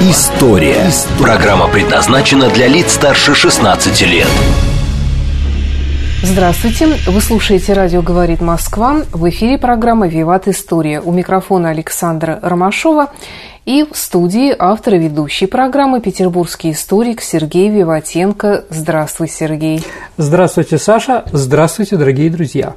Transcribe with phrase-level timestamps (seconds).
[0.00, 0.92] История».
[1.20, 4.28] Программа предназначена для лиц старше 16 лет.
[6.22, 6.86] Здравствуйте.
[7.06, 9.02] Вы слушаете «Радио говорит Москва».
[9.12, 11.00] В эфире программа «Виват История».
[11.00, 13.10] У микрофона Александра Ромашова.
[13.68, 18.64] И в студии автор и ведущий программы петербургский историк Сергей Виватенко.
[18.70, 19.84] Здравствуй, Сергей.
[20.16, 21.24] Здравствуйте, Саша.
[21.32, 22.76] Здравствуйте, дорогие друзья.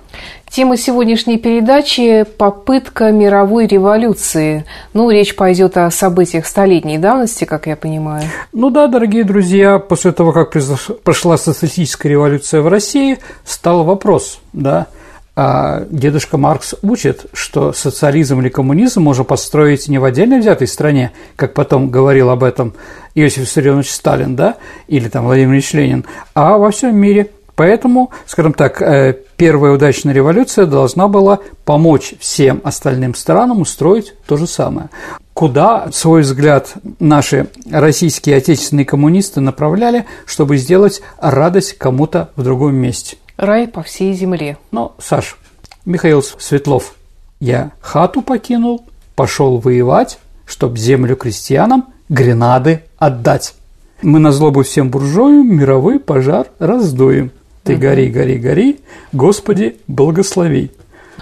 [0.49, 4.66] Тема сегодняшней передачи– попытка мировой революции.
[4.94, 8.26] Ну, речь пойдет о событиях столетней давности, как я понимаю.
[8.52, 10.58] Ну да, дорогие друзья, после того, как
[11.04, 14.87] прошла социалистическая революция в России, стал вопрос, да,
[15.35, 21.12] а дедушка Маркс учит, что социализм или коммунизм можно построить не в отдельно взятой стране,
[21.37, 22.74] как потом говорил об этом
[23.15, 27.29] Иосиф Виссарионович Сталин, да, или там Владимир Ильич Ленин, а во всем мире.
[27.55, 34.35] Поэтому, скажем так, э, первая удачная революция должна была помочь всем остальным странам устроить то
[34.35, 34.90] же самое.
[35.34, 43.18] Куда свой взгляд наши российские отечественные коммунисты направляли, чтобы сделать радость кому-то в другом месте–
[43.41, 44.59] Рай по всей земле.
[44.70, 45.35] Ну, Саш,
[45.84, 46.93] Михаил Светлов,
[47.39, 53.55] я хату покинул, пошел воевать, чтоб землю крестьянам гренады отдать.
[54.03, 57.31] Мы на злобу всем буржуям мировой пожар раздуем.
[57.63, 58.79] Ты гори, гори, гори,
[59.12, 60.69] Господи, благослови.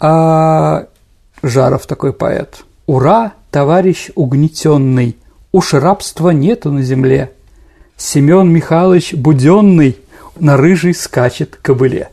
[0.01, 0.87] А
[1.41, 2.65] Жаров такой поэт.
[2.85, 5.15] Ура, товарищ угнетенный,
[5.53, 7.31] уж рабства нету на земле.
[7.95, 9.97] Семен Михайлович Буденный–
[10.39, 12.09] на рыжий скачет кобыле.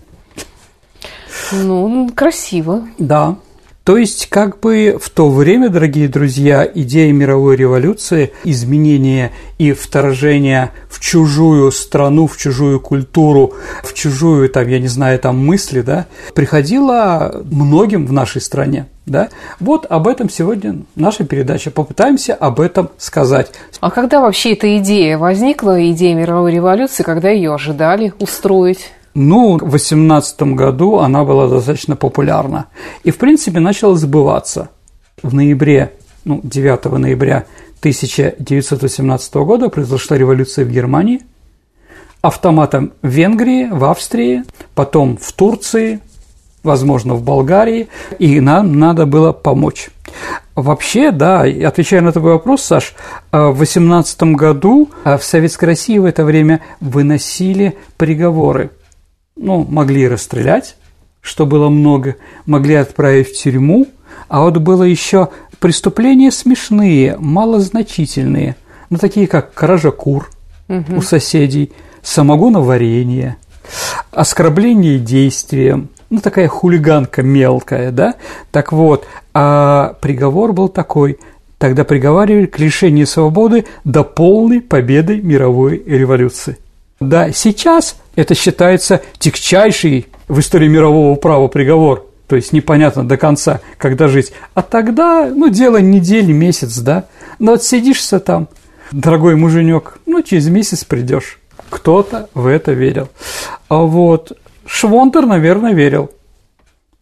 [1.53, 2.89] Ну, красиво.
[2.99, 3.37] Да.
[3.85, 10.73] То есть, как бы в то время, дорогие друзья, идея мировой революции, изменения и вторжения
[10.91, 16.07] в чужую страну, в чужую культуру, в чужую, там, я не знаю, там, мысли, да,
[16.35, 18.87] приходила многим в нашей стране.
[19.07, 19.29] Да?
[19.61, 21.71] Вот об этом сегодня наша передача.
[21.71, 23.53] Попытаемся об этом сказать.
[23.81, 28.91] А когда вообще эта идея возникла, идея мировой революции, когда ее ожидали устроить?
[29.15, 32.67] Ну, в 18 году она была достаточно популярна.
[33.05, 34.69] И, в принципе, начала забываться.
[35.23, 37.47] В ноябре, ну, 9 ноября
[37.79, 41.23] 1918 года произошла революция в Германии,
[42.21, 46.01] автоматом в Венгрии, в Австрии, потом в Турции,
[46.67, 47.89] возможно, в Болгарии,
[48.19, 49.89] и нам надо было помочь.
[50.55, 52.95] Вообще, да, отвечая на твой вопрос, Саш,
[53.33, 58.71] в 18 году в Советской России в это время выносили приговоры
[59.37, 60.77] ну, могли расстрелять,
[61.21, 62.17] что было много,
[62.47, 63.87] могли отправить в тюрьму,
[64.29, 65.29] а вот было еще
[65.61, 68.57] преступления смешные, малозначительные,
[68.91, 70.31] ну, такие как кража кур
[70.69, 70.97] угу.
[70.97, 71.73] у соседей,
[72.03, 73.37] самогоноварение,
[74.11, 78.15] оскорбление действием, ну, такая хулиганка мелкая, да?
[78.51, 81.19] Так вот, а приговор был такой–
[81.59, 86.59] Тогда приговаривали к лишению свободы до полной победы мировой революции.
[87.01, 93.61] Да, сейчас это считается тягчайший в истории мирового права приговор, то есть непонятно до конца,
[93.79, 94.33] когда жить.
[94.55, 97.07] А тогда, ну, дело недели, месяц, да.
[97.39, 98.49] Но вот сидишься там,
[98.93, 101.39] дорогой муженек, ну, через месяц придешь.
[101.71, 103.09] Кто-то в это верил.
[103.69, 104.33] А вот
[104.67, 106.11] Швонтер, наверное, верил.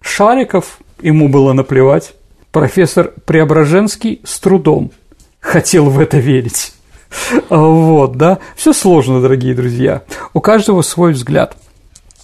[0.00, 2.14] Шариков ему было наплевать.
[2.52, 4.92] Профессор Преображенский с трудом
[5.40, 6.72] хотел в это верить.
[7.48, 8.38] Вот, да.
[8.56, 10.02] Все сложно, дорогие друзья.
[10.32, 11.56] У каждого свой взгляд.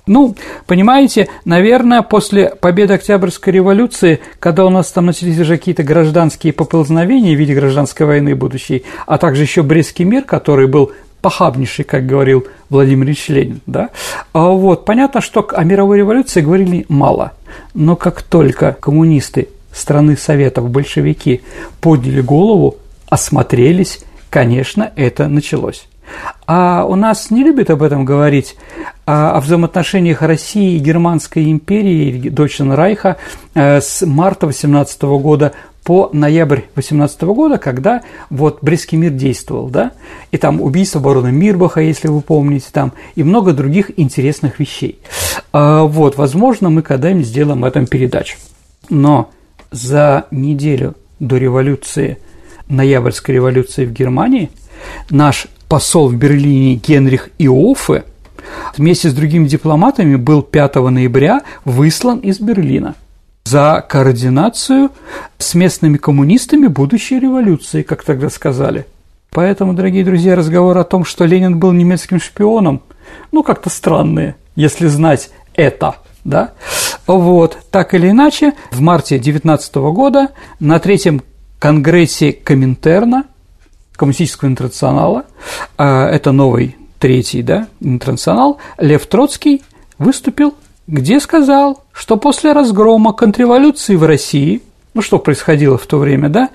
[0.06, 0.34] Ну,
[0.66, 7.36] понимаете, наверное, после победы Октябрьской революции, когда у нас там начались уже какие-то гражданские поползновения
[7.36, 12.46] в виде гражданской войны будущей, а также еще Брестский мир, который был похабнейший, как говорил
[12.68, 13.90] Владимир Ильич Ленин, да,
[14.32, 17.32] а вот, понятно, что о мировой революции говорили мало,
[17.74, 21.42] но как только коммунисты страны Советов, большевики
[21.80, 22.76] подняли голову,
[23.08, 24.00] осмотрелись,
[24.30, 25.86] конечно, это началось.
[26.46, 28.56] А у нас не любят об этом говорить,
[29.06, 33.16] а о взаимоотношениях России и Германской империи, Дойчен Райха
[33.54, 35.52] э, с марта 18 года
[35.84, 39.92] по ноябрь 18 года, когда вот Брестский мир действовал, да,
[40.30, 44.98] и там убийство барона Мирбаха, если вы помните, там, и много других интересных вещей.
[45.52, 48.36] А, вот, возможно, мы когда-нибудь сделаем этом передачу.
[48.90, 49.30] Но
[49.70, 52.18] за неделю до революции–
[52.70, 54.50] ноябрьской революции в Германии,
[55.10, 58.02] наш посол в Берлине Генрих Иоффе
[58.76, 62.96] вместе с другими дипломатами был 5 ноября выслан из Берлина
[63.44, 64.90] за координацию
[65.38, 68.84] с местными коммунистами будущей революции, как тогда сказали.
[69.30, 72.82] Поэтому, дорогие друзья, разговор о том, что Ленин был немецким шпионом,
[73.30, 76.50] ну, как-то странные, если знать это, да?
[77.06, 81.22] Вот, так или иначе, в марте 19 года на третьем
[81.60, 83.24] конгрессе Коминтерна,
[84.00, 85.26] коммунистического интернационала,
[85.76, 89.62] а, это новый третий, да, интернационал, Лев Троцкий
[89.98, 90.54] выступил
[90.90, 94.60] где сказал, что после разгрома контрреволюции в России,
[94.92, 96.48] ну что происходило в то время, да,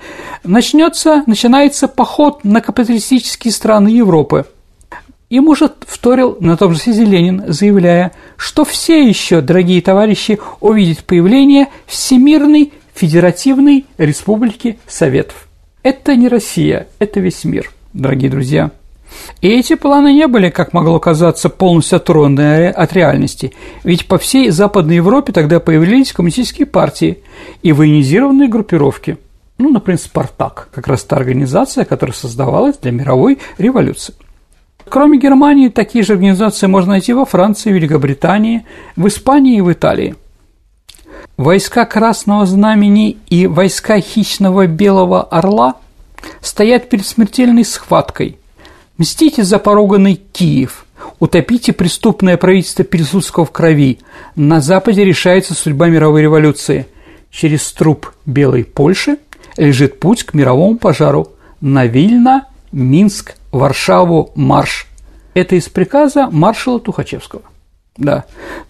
[0.44, 4.44] начнется, начинается поход на капиталистические страны Европы.
[5.30, 11.04] Ему же вторил на том же съезде Ленин, заявляя, что все еще, дорогие товарищи, увидят
[11.04, 15.45] появление Всемирной Федеративной Республики Советов.
[15.86, 18.72] Это не Россия, это весь мир, дорогие друзья.
[19.40, 23.52] И эти планы не были, как могло казаться, полностью оторваны от реальности,
[23.84, 27.18] ведь по всей Западной Европе тогда появились коммунистические партии
[27.62, 29.18] и военизированные группировки.
[29.58, 34.12] Ну, например, «Спартак», как раз та организация, которая создавалась для мировой революции.
[34.88, 38.66] Кроме Германии, такие же организации можно найти во Франции, Великобритании,
[38.96, 40.16] в Испании и в Италии.
[41.36, 45.74] Войска Красного Знамени и войска Хищного Белого Орла
[46.40, 48.38] стоят перед смертельной схваткой–
[48.98, 50.86] Мстите за поруганный Киев,
[51.18, 53.98] утопите преступное правительство Пилсудского в крови.
[54.36, 56.86] На Западе решается судьба мировой революции.
[57.30, 59.18] Через труп Белой Польши
[59.58, 61.28] лежит путь к мировому пожару.
[61.60, 64.86] На Вильно, Минск, Варшаву, марш.
[65.34, 67.42] Это из приказа маршала Тухачевского.
[67.96, 68.24] Да.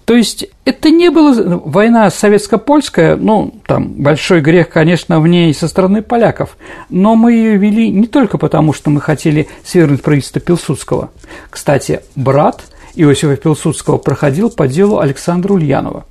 [0.05, 1.34] То есть это не была
[1.64, 6.56] война советско-польская, ну, там большой грех, конечно, в ней со стороны поляков,
[6.90, 11.11] но мы ее вели не только потому, что мы хотели свергнуть правительство Пилсудского.
[11.50, 12.62] Кстати, брат
[12.94, 16.05] Иосифа Пилсудского проходил по делу Александра Ульянова.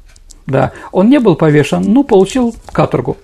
[0.46, 3.18] Да, он не был повешен, но получил каторгу.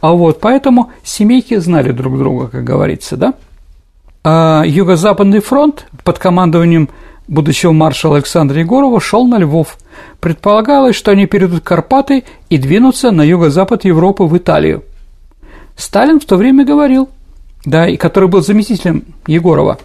[0.00, 3.34] А вот поэтому семейки знали друг друга, как говорится, да?
[4.24, 6.90] А Юго-Западный фронт под командованием
[7.28, 9.78] будущего маршала Александра Егорова шел на Львов.
[10.20, 14.84] Предполагалось, что они перейдут Карпаты и двинутся на юго-запад Европы в Италию.
[15.76, 17.08] Сталин в то время говорил,
[17.64, 19.78] да, и который был заместителем Егорова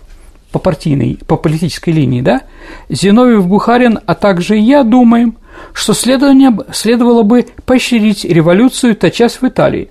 [0.52, 2.42] по партийной, по политической линии, да,
[2.90, 5.38] Зиновьев, Бухарин, а также я думаем,
[5.74, 9.90] что следовало бы поощрить революцию тотчас в Италии.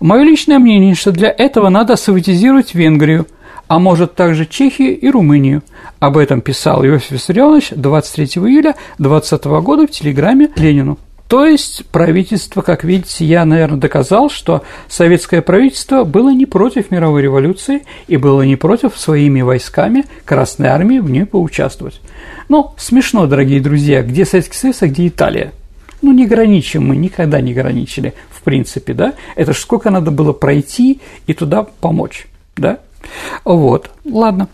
[0.00, 3.26] Мое личное мнение, что для этого надо советизировать Венгрию–
[3.70, 5.62] а может также Чехию и Румынию.
[6.00, 10.98] Об этом писал Иосиф Виссарионович 23 июля 2020 года в телеграмме Ленину.
[11.28, 17.22] То есть правительство, как видите, я, наверное, доказал, что советское правительство было не против мировой
[17.22, 22.00] революции и было не против своими войсками Красной Армии в ней поучаствовать.
[22.48, 25.52] Ну, смешно, дорогие друзья, где Советский Союз, а где Италия?
[26.02, 29.14] Ну, не граничим мы, никогда не граничили, в принципе, да?
[29.36, 32.26] Это ж сколько надо было пройти и туда помочь,
[32.56, 32.80] да?
[33.44, 34.48] Вот, ладно.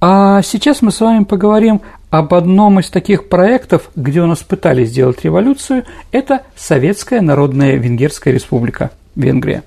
[0.00, 1.80] А сейчас мы с вами поговорим
[2.10, 5.84] об одном из таких проектов, где у нас пытались сделать революцию.
[6.12, 9.62] Это Советская Народная Венгерская Республика, Венгрия.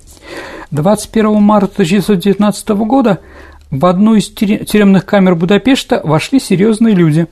[0.71, 3.19] 21 марта 1919 года
[3.71, 7.27] в одну из тюремных камер Будапешта вошли серьезные люди,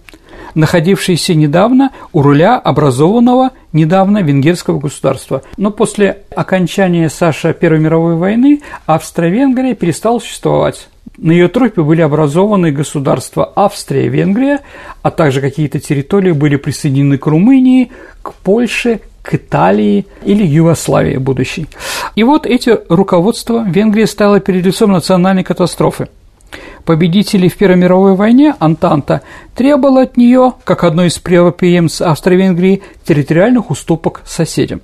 [0.55, 5.43] находившиеся недавно у руля образованного недавно венгерского государства.
[5.57, 10.87] Но после окончания Саша Первой мировой войны Австро-Венгрия перестала существовать.
[11.17, 14.61] На ее трупе были образованы государства Австрия Венгрия,
[15.01, 21.67] а также какие-то территории были присоединены к Румынии, к Польше, к Италии или Югославии будущей.
[22.15, 26.07] И вот эти руководства Венгрия стала перед лицом национальной катастрофы.
[26.89, 29.21] Победители в Первой мировой войне Антанта
[29.53, 34.81] требовала от нее, как одной из правоприемств Австро-Венгрии, территориальных уступок соседям.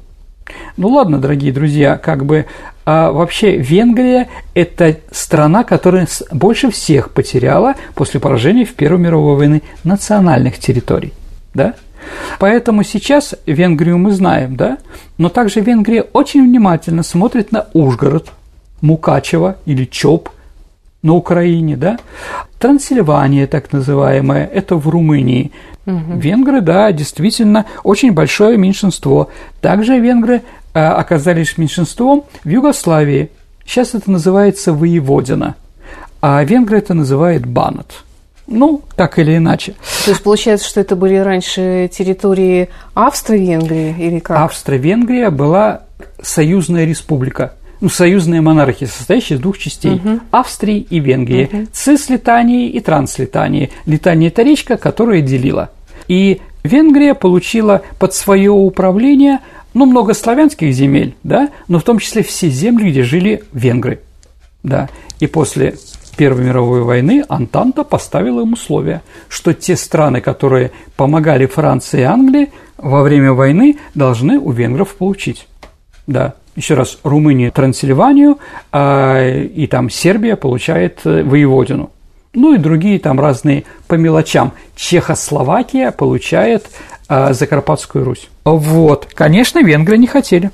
[0.77, 2.45] Ну ладно, дорогие друзья, как бы
[2.85, 9.63] а вообще Венгрия– это страна, которая больше всех потеряла после поражения в Первой мировой войны
[9.83, 11.11] национальных территорий,
[11.55, 11.73] да?
[12.37, 14.77] Поэтому сейчас Венгрию мы знаем, да?
[15.17, 18.31] Но также Венгрия очень внимательно смотрит на Ужгород,
[18.81, 20.29] Мукачево или Чоп
[21.05, 21.99] на Украине, да?
[22.59, 25.51] Трансильвания, так называемая, это в Румынии.
[25.85, 26.17] Угу.
[26.17, 29.29] Венгры, да, действительно очень большое меньшинство.
[29.61, 30.41] Также венгры
[30.73, 33.29] а, оказались меньшинством в Югославии.
[33.65, 35.55] Сейчас это называется воеводина,
[36.21, 38.03] а венгры это называют банат.
[38.47, 39.73] Ну, так или иначе.
[40.05, 44.37] То есть получается, что это были раньше территории Австро-Венгрии или как?
[44.37, 45.81] Австро-Венгрия была
[46.21, 47.53] союзная республика.
[47.81, 51.67] Ну, союзная монархия, состоящая из двух частей угу.– Австрии и Венгрии, угу.
[51.71, 53.71] цис-литании и транслитании.
[53.85, 55.71] Литания– это речка, которая делила.
[56.07, 59.39] И Венгрия получила под свое управление
[59.73, 63.99] ну, много славянских земель, да, но в том числе все земли, где жили венгры,
[64.63, 64.89] да.
[65.19, 65.75] И после
[66.15, 72.51] Первой мировой войны Антанта поставила им условия, что те страны, которые помогали Франции и Англии
[72.77, 75.47] во время войны, должны у венгров получить.
[76.07, 78.39] Да, еще раз, Румыния Трансильванию,
[78.71, 81.91] а, и там Сербия получает э, воеводину.
[82.33, 84.53] Ну и другие там разные по мелочам.
[84.75, 86.67] Чехословакия получает
[87.07, 88.29] а, Закарпатскую Русь.
[88.43, 90.51] Вот, конечно, венгры не хотели.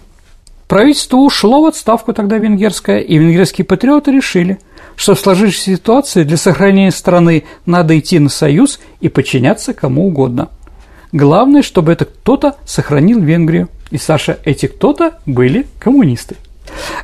[0.67, 4.57] Правительство ушло в отставку тогда венгерское, и венгерские патриоты решили,
[4.95, 10.49] что в сложившейся ситуации для сохранения страны надо идти на союз и подчиняться кому угодно.
[11.11, 13.67] Главное, чтобы это кто-то сохранил Венгрию.
[13.91, 16.35] И, Саша, эти кто-то были коммунисты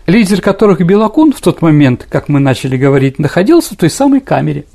[0.06, 4.66] лидер которых Белокун в тот момент, как мы начали говорить, находился в той самой камере.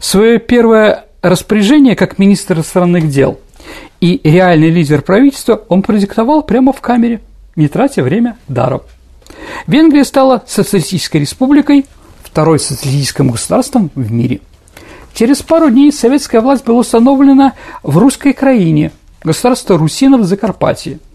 [0.00, 3.38] Свое первое распоряжение как министр иностранных дел
[4.00, 7.20] и реальный лидер правительства он продиктовал прямо в камере,
[7.54, 8.82] не тратя время даром.
[9.66, 11.86] Венгрия стала социалистической республикой,
[12.22, 14.40] второй социалистическим государством в мире.
[15.14, 17.52] Через пару дней советская власть была установлена
[17.82, 18.90] в русской краине–
[19.24, 20.22] Государство Русинов.
[20.22, 20.24] В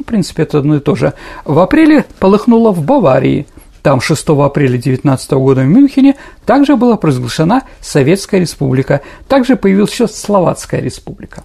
[0.08, 1.14] принципе, это одно и то же.
[1.46, 3.46] В апреле полыхнуло в Баварии.
[3.84, 9.02] Там 6 апреля 19 года в Мюнхене также была провозглашена Советская Республика.
[9.28, 11.44] Также появилась еще Словацкая Республика.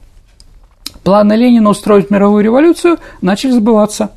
[1.04, 4.10] Планы Ленина устроить мировую революцию начали сбываться.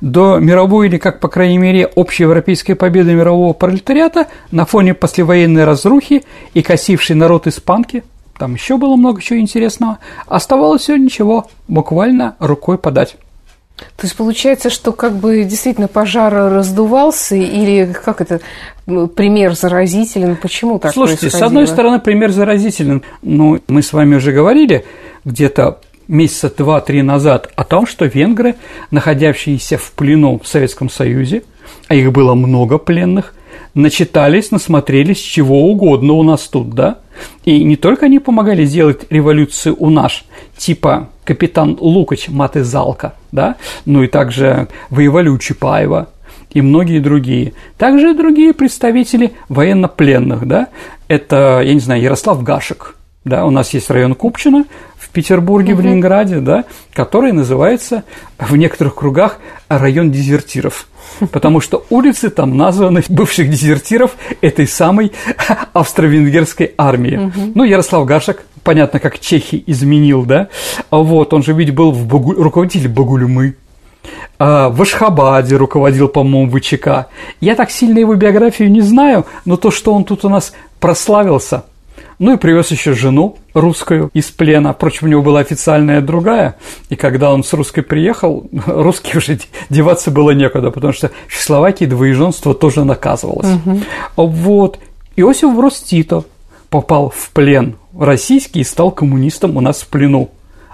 [0.00, 6.24] До мировой или, как по крайней мере, общеевропейской победы мирового пролетариата на фоне послевоенной разрухи
[6.54, 8.02] и косившей народ испанки–
[8.42, 9.98] там еще было много чего интересного.
[10.26, 13.16] Оставалось все ничего, буквально рукой подать.
[13.96, 18.40] То есть получается, что как бы действительно пожар раздувался, или как это,
[18.86, 20.36] пример заразителен?
[20.36, 23.02] Почему так Слушайте, с одной стороны, пример заразителен.
[23.22, 24.84] Ну, мы с вами уже говорили
[25.24, 28.56] где-то месяца два-три назад о том, что венгры,
[28.90, 31.42] находящиеся в плену в Советском Союзе,
[31.88, 33.34] а их было много пленных,
[33.74, 36.98] начитались, насмотрелись чего угодно у нас тут, да?
[37.44, 40.22] И не только они помогали сделать революцию у нас,
[40.56, 46.08] типа капитан Лукач Матызалка, да, но и также воевали у Чапаева
[46.50, 47.54] и многие другие.
[47.78, 50.68] Также и другие представители военнопленных, да,
[51.08, 54.64] это, я не знаю, Ярослав Гашек, да, у нас есть район Купчино
[55.12, 55.82] Петербурге, угу.
[55.82, 58.04] в Ленинграде, да, который называется
[58.38, 59.38] в некоторых кругах
[59.68, 60.86] район дезертиров
[61.32, 65.12] потому что улицы там названы бывших дезертиров этой самой
[65.72, 67.16] австро-венгерской армии.
[67.16, 67.52] Угу.
[67.54, 70.48] Ну, Ярослав Гашек, понятно, как Чехи изменил, да,
[70.90, 72.32] вот, он же ведь был в Багу...
[72.32, 73.56] руководитель Багулюмы,
[74.38, 77.06] а, в Ашхабаде руководил, по-моему, ВЧК.
[77.40, 81.64] Я так сильно его биографию не знаю, но то, что он тут у нас прославился–
[82.18, 84.72] ну и привез еще жену русскую из плена.
[84.72, 86.56] Впрочем, у него была официальная другая.
[86.88, 89.38] И когда он с русской приехал, русский уже
[89.70, 93.48] деваться было некуда, потому что в Словакии двоеженство тоже наказывалось.
[93.64, 93.80] Угу.
[94.16, 94.78] Вот.
[95.16, 96.24] Иосиф Брос Тито
[96.70, 100.30] попал в плен российский и стал коммунистом у нас в плену.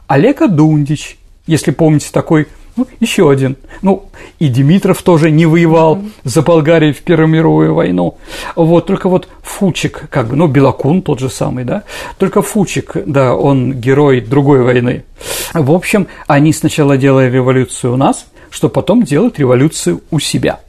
[0.06, 3.56] Олег Дундич, если помните, такой ну, еще один.
[3.82, 4.04] Ну,
[4.38, 6.10] и Димитров тоже не воевал mm-hmm.
[6.24, 8.16] за Болгарию в Первую мировую войну.
[8.54, 11.82] Вот, только вот Фучик, как бы, ну, Белокун тот же самый, да.
[12.18, 15.04] Только Фучик, да, он герой другой войны.
[15.52, 20.60] В общем, они сначала делали революцию у нас, что потом делают революцию у себя.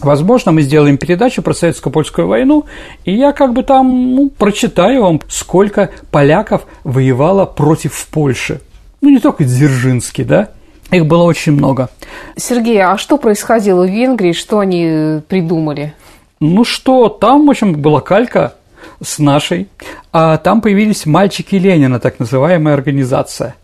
[0.00, 2.64] Возможно, мы сделаем передачу про советско-польскую войну,
[3.04, 8.62] и я как бы там ну, прочитаю вам, сколько поляков воевало против Польши.
[9.02, 10.50] Ну, не только Дзержинский, да,
[10.90, 11.88] их было очень много.
[12.36, 14.32] Сергей, а что происходило в Венгрии?
[14.32, 15.94] Что они придумали?
[16.40, 18.54] Ну что, там, в общем, была калька
[19.02, 19.68] с нашей,
[20.12, 23.54] а там появились мальчики Ленина, так называемая организация.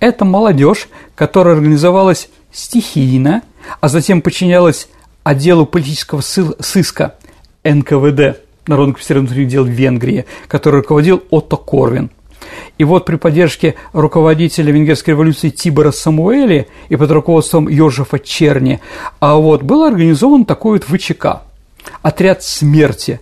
[0.00, 3.42] Это молодежь, которая организовалась стихийно,
[3.80, 4.88] а затем подчинялась
[5.22, 7.14] отделу политического сыска
[7.64, 12.10] НКВД, Народных консервативных дел Венгрии, который руководил Отто Корвин.
[12.78, 18.80] И вот при поддержке руководителя венгерской революции Тибора Самуэли и под руководством Йожефа Черни
[19.20, 21.42] а вот, был организован такой вот ВЧК–
[22.02, 23.20] отряд смерти.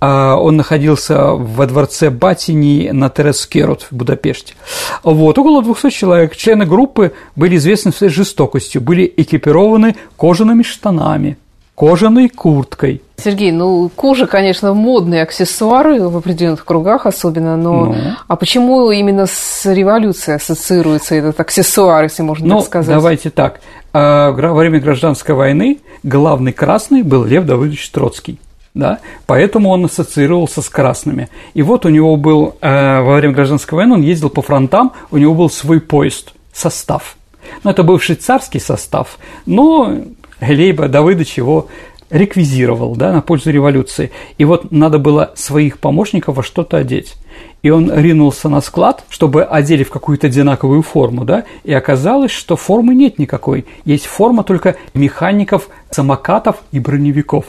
[0.00, 4.54] А, он находился во дворце Батини на Терескерут в Будапеште.
[5.02, 6.36] Вот, около 200 человек.
[6.36, 11.36] Члены группы были известны своей жестокостью, были экипированы кожаными штанами,
[11.76, 13.02] кожаной курткой.
[13.18, 17.96] Сергей, ну кожа, конечно, модный аксессуар в определенных кругах особенно, но ну.
[18.26, 22.94] а почему именно с революцией ассоциируется этот аксессуар, если можно ну, так сказать?
[22.94, 23.60] давайте так.
[23.92, 28.40] А, во время гражданской войны главный красный был Лев Давыдович Троцкий.
[28.74, 31.30] Да, поэтому он ассоциировался с красными.
[31.54, 35.16] И вот у него был э, во время гражданской войны он ездил по фронтам, у
[35.16, 37.16] него был свой поезд, состав.
[37.64, 39.96] Ну, это бывший царский состав, но
[40.40, 41.68] Лейба Давыдович его
[42.10, 44.10] реквизировал да, на пользу революции.
[44.38, 47.14] И вот надо было своих помощников во что-то одеть.
[47.62, 52.56] И он ринулся на склад, чтобы одели в какую-то одинаковую форму, да, и оказалось, что
[52.56, 53.66] формы нет никакой.
[53.84, 57.46] Есть форма только механиков, самокатов и броневиков.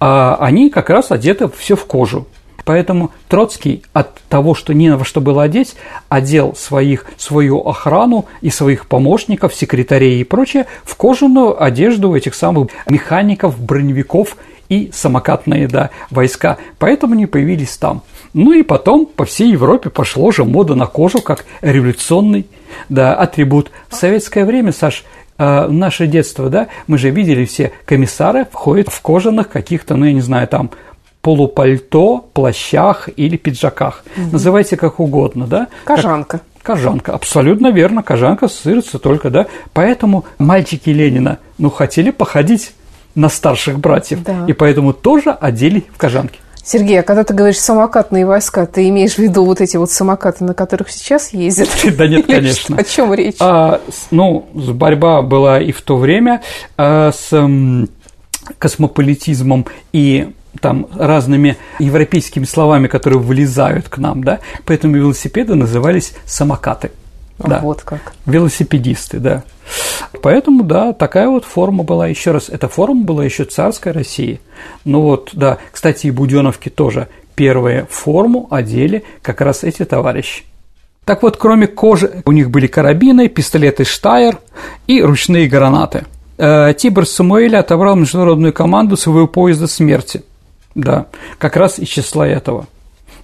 [0.00, 2.26] А они как раз одеты все в кожу.
[2.64, 5.74] Поэтому Троцкий от того, что не во что было одеть,
[6.08, 12.70] одел своих, свою охрану и своих помощников, секретарей и прочее в кожаную одежду этих самых
[12.88, 14.36] механиков, броневиков
[14.68, 16.58] и самокатные да, войска.
[16.78, 18.02] Поэтому они появились там.
[18.32, 22.46] Ну и потом по всей Европе пошло же мода на кожу как революционный
[22.88, 23.70] да, атрибут.
[23.88, 25.04] В советское время, Саш,
[25.38, 30.12] э, наше детство, да, мы же видели все комиссары входят в кожаных каких-то, ну я
[30.12, 30.70] не знаю, там
[31.24, 34.04] полупальто, плащах или пиджаках.
[34.14, 34.32] Угу.
[34.32, 35.68] Называйте как угодно, да?
[35.84, 36.40] Кожанка.
[36.58, 36.76] Как...
[36.76, 39.46] Кожанка, абсолютно верно, кожанка ассоциируется только, да.
[39.72, 42.74] Поэтому мальчики Ленина, ну, хотели походить
[43.14, 44.44] на старших братьев, да.
[44.46, 46.38] и поэтому тоже одели в кожанки.
[46.62, 50.44] Сергей, а когда ты говоришь самокатные войска, ты имеешь в виду вот эти вот самокаты,
[50.44, 51.68] на которых сейчас ездят?
[51.96, 52.76] Да нет, конечно.
[52.76, 53.36] О чем речь?
[53.40, 56.42] А, ну, борьба была и в то время
[56.76, 57.30] а, с
[58.58, 66.90] космополитизмом и там разными европейскими словами, которые вылезают к нам, да, поэтому велосипеды назывались самокаты.
[67.38, 67.60] Да.
[67.60, 68.12] Вот как.
[68.26, 69.42] Велосипедисты, да.
[70.22, 72.06] Поэтому, да, такая вот форма была.
[72.06, 74.40] Еще раз, эта форма была еще царской России.
[74.84, 80.44] Ну вот, да, кстати, и Буденовки тоже первые форму одели как раз эти товарищи.
[81.04, 84.38] Так вот, кроме кожи, у них были карабины, пистолеты Штайр
[84.86, 86.04] и ручные гранаты.
[86.38, 90.22] Э, Тибр Самуэля отобрал международную команду своего поезда смерти–
[90.74, 91.06] да,
[91.38, 92.66] как раз из числа этого.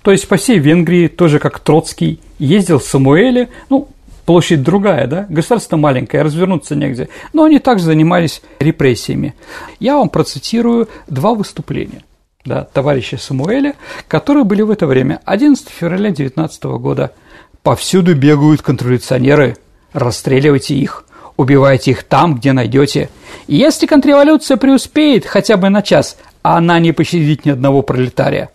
[0.02, 3.88] То есть по всей Венгрии, тоже как Троцкий, ездил в Самуэле, ну,
[4.24, 9.34] площадь другая, да, государство маленькое, развернуться негде, но они также занимались репрессиями.
[9.78, 12.02] Я вам процитирую два выступления
[12.44, 13.74] да, товарища Самуэля,
[14.08, 15.20] которые были в это время.
[15.24, 17.12] 11 февраля 19 года.
[17.62, 19.58] «Повсюду бегают контрреволюционеры,
[19.92, 21.04] расстреливайте их,
[21.36, 23.10] убивайте их там, где найдете.
[23.46, 28.50] Если контрреволюция преуспеет хотя бы на час, а она не пощадит ни одного пролетария.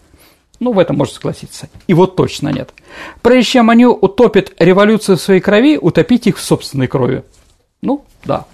[0.59, 1.69] Ну, в этом можно согласиться.
[1.87, 2.69] И вот точно нет.
[3.21, 7.23] Прежде чем они утопят революцию в своей крови, утопить их в собственной крови.
[7.81, 8.45] Ну, да.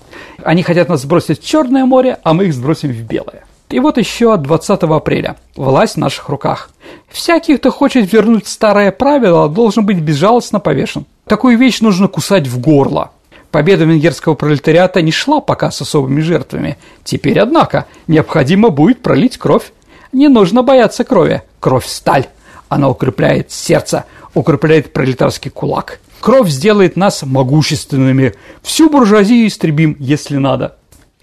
[0.44, 3.46] Они хотят нас сбросить в Черное море, а мы их сбросим в Белое.
[3.70, 5.38] И вот еще от 20 апреля.
[5.56, 6.72] Власть в наших руках.
[7.08, 11.06] Всякий, кто хочет вернуть старое правило, должен быть безжалостно повешен.
[11.26, 13.12] Такую вещь нужно кусать в горло.
[13.51, 16.77] Победа венгерского пролетариата не шла пока с особыми жертвами.
[17.03, 19.73] Теперь, однако, необходимо будет пролить кровь.
[20.13, 21.43] Не нужно бояться крови.
[21.59, 22.27] Кровь– сталь.
[22.69, 25.99] Она укрепляет сердце, укрепляет пролетарский кулак.
[26.21, 28.33] Кровь сделает нас могущественными.
[28.61, 30.77] Всю буржуазию истребим, если надо.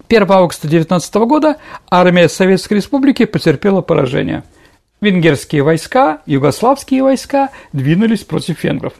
[0.07, 1.57] 1 августа 19 года
[1.89, 4.43] армия Советской Республики потерпела поражение.
[5.01, 8.93] Венгерские войска, югославские войска двинулись против венгров.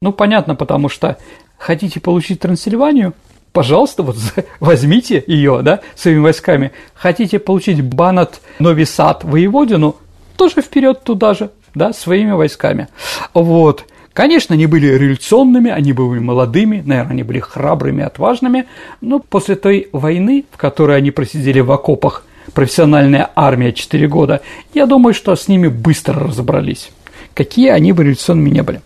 [0.00, 1.18] Ну, понятно, потому что
[1.62, 3.14] хотите получить Трансильванию,
[3.52, 4.16] пожалуйста, вот
[4.60, 6.72] возьмите ее, да, своими войсками.
[6.94, 9.96] Хотите получить Банат, Нови Сад, Воеводину,
[10.36, 12.88] тоже вперед туда же, да, своими войсками.
[13.32, 13.84] Вот.
[14.12, 18.66] Конечно, они были революционными, они были молодыми, наверное, они были храбрыми, отважными,
[19.00, 24.42] но после той войны, в которой они просидели в окопах, профессиональная армия 4 года,
[24.74, 26.90] я думаю, что с ними быстро разобрались,
[27.34, 28.82] какие они бы революционными не были.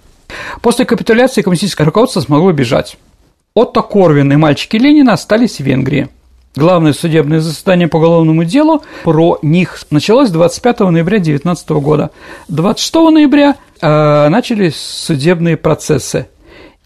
[0.61, 2.97] После капитуляции коммунистическое руководство смогло бежать.
[3.55, 6.09] Отто Корвин и мальчики Ленина остались в Венгрии.
[6.57, 12.11] Главное судебное заседание по уголовному делу про них началось 25 ноября 19 года.
[12.49, 16.29] 26 ноября э, начались судебные процессы.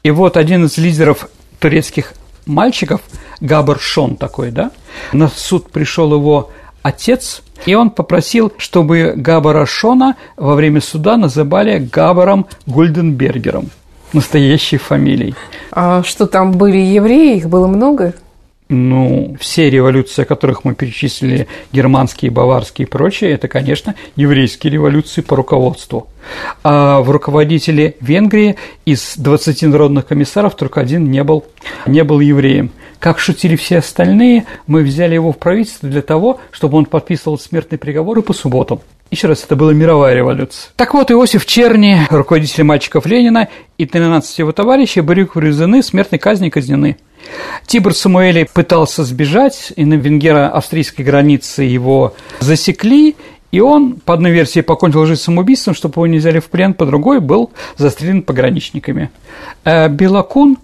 [0.03, 1.29] И вот один из лидеров
[1.61, 2.15] турецких
[2.47, 3.01] мальчиков,
[3.41, 4.73] Габар Шон такой, да,
[5.13, 6.51] на суд пришел его
[6.83, 13.71] отец, и он попросил, чтобы Габара Шона во время суда называли Габаром Гульденбергером,
[14.13, 15.35] настоящей фамилией.
[15.73, 18.15] А что там были евреи, их было много?
[18.73, 25.23] Ну, все революции, о которых мы перечислили, германские, баварские и прочие, это, конечно, еврейские революции
[25.23, 26.07] по руководству.
[26.63, 31.45] А в руководителе Венгрии из 20 народных комиссаров только один не был,
[31.87, 32.71] не был евреем.
[33.01, 37.79] Как шутили все остальные, мы взяли его в правительство для того, чтобы он подписывал смертные
[37.79, 38.81] приговоры по субботам.
[39.11, 40.71] Еще раз, это была мировая революция.
[40.77, 46.49] Так вот, Иосиф Черни, руководитель мальчиков Ленина, и 13 его товарищей были привезены смертной казни
[46.49, 46.97] казнены.
[47.67, 53.17] Тибр Самуэли пытался сбежать, и на венгеро-австрийской границе его засекли,
[53.51, 56.87] и он, по одной версии, покончил жизнь самоубийством, чтобы его не взяли в плен, по
[56.87, 59.11] другой был застрелен пограничниками.
[59.65, 60.59] Э, Белокун,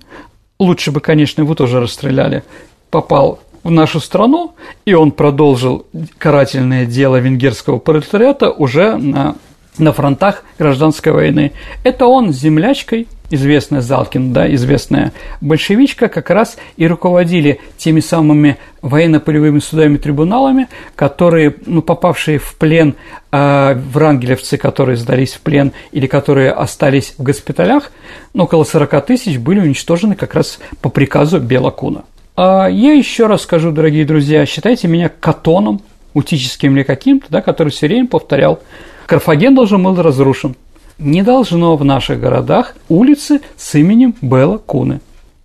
[0.58, 2.44] лучше бы, конечно, его тоже расстреляли,
[2.90, 5.86] попал в нашу страну, и он продолжил
[6.18, 9.36] карательное дело венгерского пролетариата уже на,
[9.78, 11.52] на фронтах гражданской войны.
[11.84, 18.56] Это он с землячкой, известная Залкин, да, известная большевичка, как раз и руководили теми самыми
[18.82, 22.94] военно-полевыми судами трибуналами, которые, ну, попавшие в плен
[23.32, 27.90] э, врангелевцы, которые сдались в плен или которые остались в госпиталях,
[28.32, 32.04] ну, около 40 тысяч были уничтожены как раз по приказу Белокуна.
[32.36, 35.80] А я еще раз скажу, дорогие друзья, считайте меня катоном,
[36.12, 38.60] утическим или каким-то, да, который все время повторял,
[39.06, 40.56] Карфаген должен был разрушен.
[40.98, 45.00] Не должно в наших городах улицы с именем Белла Куны.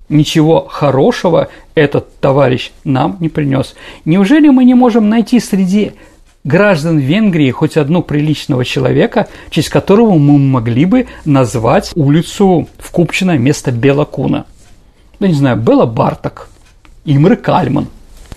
[0.09, 3.75] Ничего хорошего этот товарищ нам не принес.
[4.03, 5.93] Неужели мы не можем найти среди
[6.43, 13.37] граждан Венгрии хоть одну приличного человека, честь которого мы могли бы назвать улицу в Купчино
[13.37, 14.45] место Белокуна?
[15.19, 16.49] Да не знаю, Белла Барток,
[17.05, 17.87] Имры Кальман,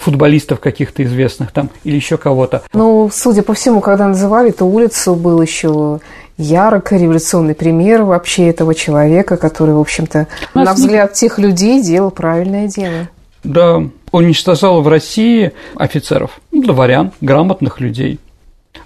[0.04, 2.62] футболистов каких-то известных там или еще кого-то.
[2.72, 6.00] Ну, судя по всему, когда называли, то улицу был еще
[6.36, 11.16] ярко революционный пример вообще этого человека, который, в общем-то, на взгляд не...
[11.16, 13.08] тех людей делал правильное дело.
[13.44, 18.18] Да, он уничтожал в России офицеров, дворян, грамотных людей.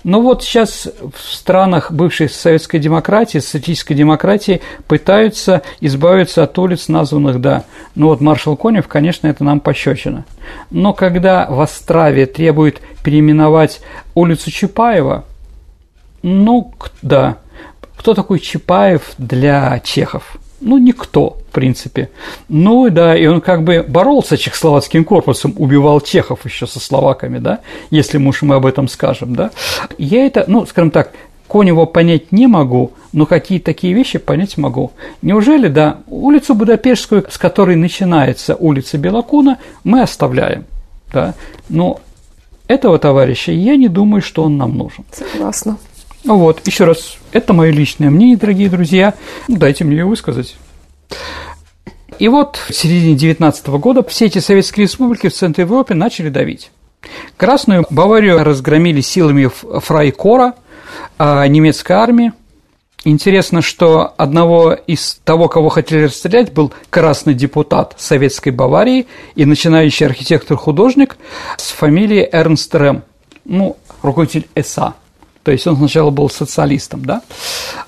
[0.04, 7.40] Но вот сейчас в странах бывшей советской демократии, социалистической демократии пытаются избавиться от улиц, названных,
[7.40, 7.64] да.
[7.94, 10.24] Ну вот маршал Конев, конечно, это нам пощечина.
[10.70, 13.80] Но когда в Острове требуют переименовать
[14.14, 15.24] улицу Чапаева,
[16.22, 16.72] ну,
[17.02, 17.38] да.
[17.96, 20.36] Кто такой Чапаев для чехов?
[20.60, 22.08] Ну, никто, принципе.
[22.48, 27.38] Ну, да, и он как бы боролся с чехословацким корпусом, убивал чехов еще со словаками,
[27.38, 27.58] да,
[27.90, 29.50] если мы уж мы об этом скажем, да.
[29.98, 31.10] Я это, ну, скажем так,
[31.48, 34.92] Конева понять не могу, но какие такие вещи понять могу.
[35.20, 40.64] Неужели, да, улицу Будапештскую, с которой начинается улица Белокуна, мы оставляем,
[41.12, 41.34] да,
[41.68, 42.00] но
[42.68, 45.04] этого товарища я не думаю, что он нам нужен.
[45.10, 45.76] Согласна.
[46.22, 49.14] Ну вот, еще раз, это мое личное мнение, дорогие друзья.
[49.48, 50.56] Дайте мне ее высказать.
[52.18, 56.70] И вот в середине 19 года все эти советские республики в Центре Европы начали давить.
[57.36, 59.48] Красную Баварию разгромили силами
[59.80, 60.54] Фрайкора,
[61.18, 62.32] а немецкой армии.
[63.04, 70.06] Интересно, что одного из того, кого хотели расстрелять, был красный депутат Советской Баварии и начинающий
[70.06, 71.16] архитектор-художник
[71.56, 73.04] с фамилией Эрнст Рэм,
[73.44, 74.94] ну, руководитель ЭСА–
[75.48, 77.22] то есть он сначала был социалистом, да?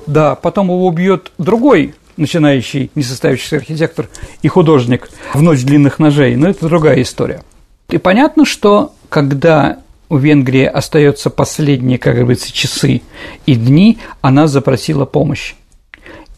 [0.07, 4.09] Да, потом его убьет другой начинающий несостоявшийся архитектор
[4.43, 7.43] и художник в «Ночь длинных ножей», но это другая история.
[7.89, 9.79] И понятно, что когда
[10.09, 13.03] у Венгрии остается последние, как говорится, часы
[13.47, 15.55] и дни, она запросила помощь.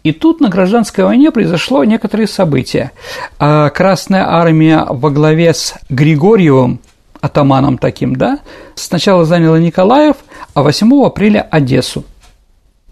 [0.03, 2.93] И тут на гражданской войне произошло некоторые события.
[3.39, 6.81] А Красная армия во главе с Григорьевым
[7.21, 8.41] атаманом таким, да,
[8.75, 10.17] сначала заняла Николаев,
[10.55, 12.05] а 8 апреля Одессу.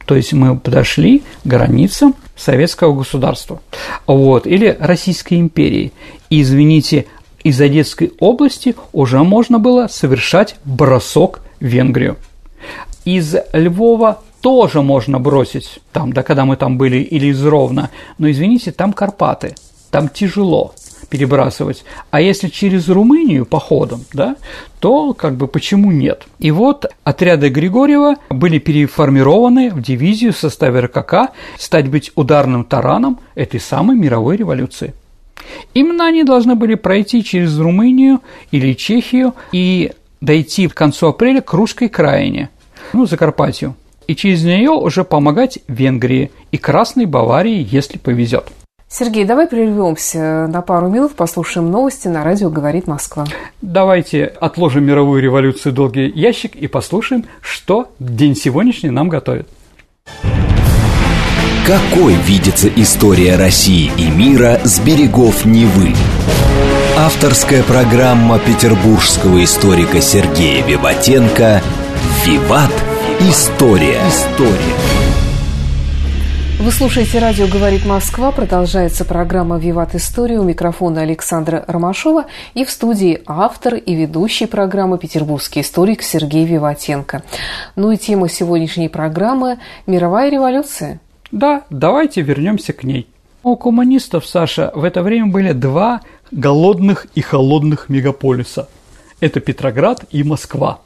[0.06, 3.60] То есть мы подошли к границам советского государства,
[4.06, 5.92] вот, или Российской империи.
[6.30, 7.06] И, извините,
[7.44, 12.16] из Одесской области уже можно было совершать бросок в Венгрию.
[13.04, 18.30] Из Львова тоже можно бросить, там, да, когда мы там были, или из Ровно, но,
[18.30, 19.54] извините, там Карпаты,
[19.90, 20.74] там тяжело
[21.10, 21.84] перебрасывать.
[22.10, 24.36] А если через Румынию походом, да,
[24.78, 26.22] то как бы почему нет?
[26.38, 33.20] И вот отряды Григорьева были переформированы в дивизию в составе РКК стать быть ударным тараном
[33.34, 34.94] этой самой мировой революции.
[35.74, 38.20] Именно они должны были пройти через Румынию
[38.52, 42.50] или Чехию и дойти к концу апреля к русской краине,
[42.92, 43.74] ну, Закарпатью,
[44.06, 48.46] и через нее уже помогать Венгрии и Красной Баварии, если повезет.
[48.92, 53.24] Сергей, давай прервемся на пару минут, послушаем новости на радио «Говорит Москва».
[53.62, 59.48] Давайте отложим мировую революцию долгий ящик и послушаем, что день сегодняшний нам готовит.
[61.64, 65.94] Какой видится история России и мира с берегов Невы?
[66.98, 71.62] Авторская программа петербургского историка Сергея Виватенко
[72.26, 72.72] «Виват.
[73.20, 74.00] История».
[74.08, 75.09] История.
[76.60, 78.32] Вы слушаете радио «Говорит Москва».
[78.32, 80.38] Продолжается программа «Виват История».
[80.38, 87.22] У микрофона Александра Ромашова и в студии автор и ведущий программы петербургский историк Сергей Виватенко.
[87.76, 91.00] Ну и тема сегодняшней программы– мировая революция.
[91.32, 93.08] Да, давайте вернемся к ней.
[93.42, 98.68] У коммунистов, Саша, в это время были два голодных и холодных мегаполиса.
[99.20, 100.80] Это Петроград и Москва,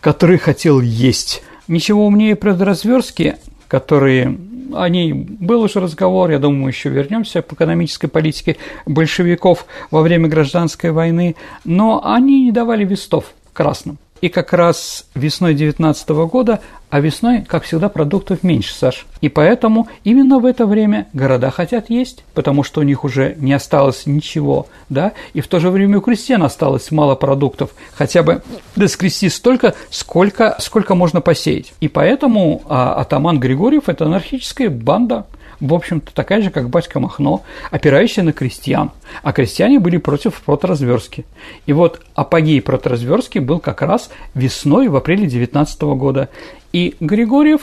[0.00, 1.42] который хотел есть.
[1.66, 3.36] Ничего умнее предразверстки,
[3.68, 4.36] которые
[4.72, 10.28] о ней был уже разговор, я думаю, еще вернемся к экономической политике большевиков во время
[10.28, 13.98] гражданской войны, но они не давали вестов красным.
[14.20, 19.06] И как раз весной 2019 года, а весной, как всегда, продуктов меньше, Саш.
[19.20, 23.52] И поэтому именно в это время города хотят есть, потому что у них уже не
[23.52, 28.42] осталось ничего, да, и в то же время у крестьян осталось мало продуктов, хотя бы
[28.76, 31.72] доскрести столько, сколько, сколько можно посеять.
[31.80, 35.26] И поэтому а, атаман Григорьев– это анархическая банда,
[35.64, 38.90] в общем-то, такая же, как батька Махно, опирающая на крестьян.
[39.22, 41.24] А крестьяне были против протразверстки.
[41.66, 46.28] И вот апогей протразверстки был как раз весной в апреле 19 года.
[46.72, 47.62] И Григорьев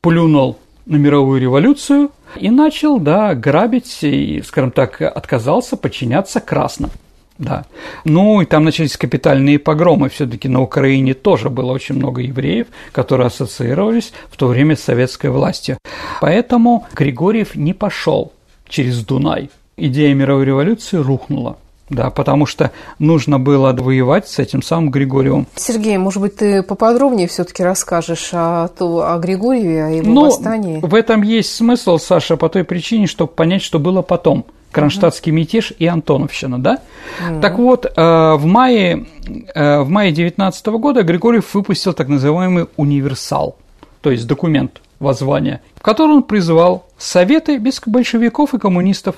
[0.00, 6.90] плюнул на мировую революцию и начал, да, грабить и, скажем так, отказался подчиняться красным.
[7.38, 7.64] Да.
[8.04, 10.08] Ну, и там начались капитальные погромы.
[10.08, 15.30] Все-таки на Украине тоже было очень много евреев, которые ассоциировались в то время с советской
[15.30, 15.78] властью.
[16.20, 18.32] Поэтому Григорьев не пошел
[18.68, 19.50] через Дунай.
[19.76, 21.56] Идея мировой революции рухнула.
[21.90, 25.46] Да, потому что нужно было воевать с этим самым Григорием.
[25.54, 30.80] Сергей, может быть, ты поподробнее все-таки расскажешь о, о Григорьеве, о его ну, восстании?
[30.80, 34.46] В этом есть смысл, Саша, по той причине, чтобы понять, что было потом.
[34.74, 36.80] Кронштадтский мятеж и Антоновщина, да?
[37.20, 37.40] Mm-hmm.
[37.40, 39.06] Так вот, э, в мае,
[39.54, 43.56] э, в мае 19 года Григорьев выпустил так называемый универсал,
[44.00, 49.16] то есть документ воззвания, в котором он призывал советы без большевиков и коммунистов,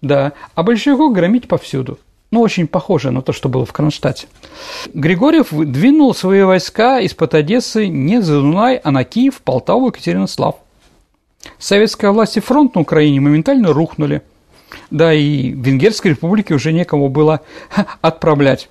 [0.00, 1.98] да, а большевиков громить повсюду.
[2.30, 4.26] Ну, очень похоже на то, что было в Кронштадте.
[4.94, 10.56] Григорьев двинул свои войска из-под Одессы не за Дунай, а на Киев, Полтаву Екатеринослав.
[11.58, 14.22] Советская власть и фронт на Украине моментально рухнули–
[14.90, 17.40] да и Венгерской республике уже некому было
[18.00, 18.68] отправлять.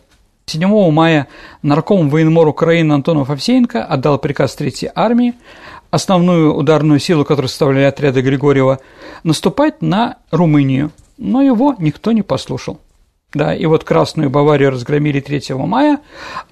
[0.48, 1.28] 7 мая
[1.64, 5.34] нарком военмор Украины Антонов Овсеенко отдал приказ Третьей армии,
[5.90, 8.80] основную ударную силу, которую составляли отряды Григорьева,
[9.24, 12.80] наступать на Румынию, но его никто не послушал.
[13.34, 16.00] Да, и вот Красную Баварию разгромили 3 мая,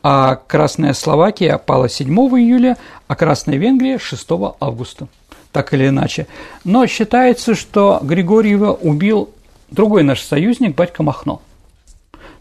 [0.01, 2.77] а Красная Словакия пала 7 июля,
[3.07, 4.27] а Красная Венгрия 6
[4.59, 5.07] августа
[5.53, 6.27] так или иначе.
[6.65, 9.29] Но считается, что Григорьева убил
[9.71, 11.41] другой наш союзник, батька Махно.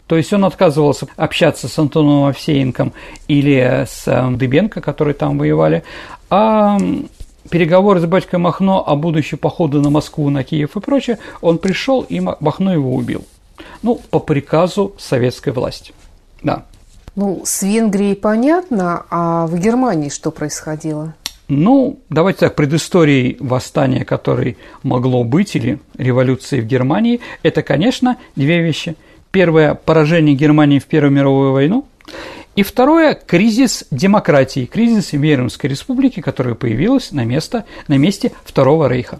[0.07, 2.91] То есть он отказывался общаться с Антоном Овсеенком
[3.29, 5.83] или с э, Дыбенко, которые там воевали,
[6.29, 6.77] а
[7.49, 12.01] переговоры с батькой Махно о будущем походу на Москву, на Киев и прочее, он пришел
[12.01, 13.23] и Махно его убил.
[13.81, 15.93] Ну, по приказу советской власти.
[16.41, 16.65] Да.
[17.15, 21.13] Ну, с Венгрией понятно, а в Германии что происходило?
[21.49, 28.61] Ну, давайте так, предысторией восстания, которое могло быть, или революции в Германии, это, конечно, две
[28.61, 28.95] вещи.
[29.31, 31.85] Первое– поражение Германии в Первую мировую войну,
[32.55, 39.19] и второе– кризис демократии, кризис Веймарской республики, которая появилась на, место, на месте Второго Рейха.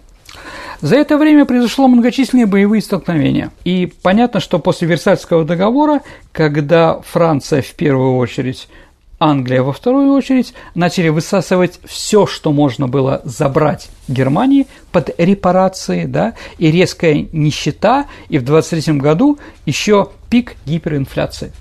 [0.80, 3.52] За это время произошло многочисленные боевые столкновения.
[3.64, 8.68] И понятно, что после Версальского договора, когда Франция в первую очередь
[9.18, 16.34] Англия во вторую очередь начали высасывать все, что можно было забрать Германии под репарации, да,
[16.58, 21.52] и резкая нищета, и в 23 году еще пик гиперинфляции.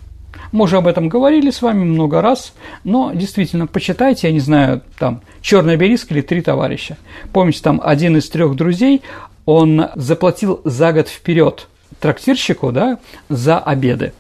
[0.51, 4.81] Мы уже об этом говорили с вами много раз, но действительно, почитайте, я не знаю,
[4.99, 6.97] там, «Черный обелиск» или «Три товарища».
[7.31, 9.01] Помните, там один из трех друзей,
[9.45, 11.67] он заплатил за год вперед
[11.99, 14.13] трактирщику, да, за обеды.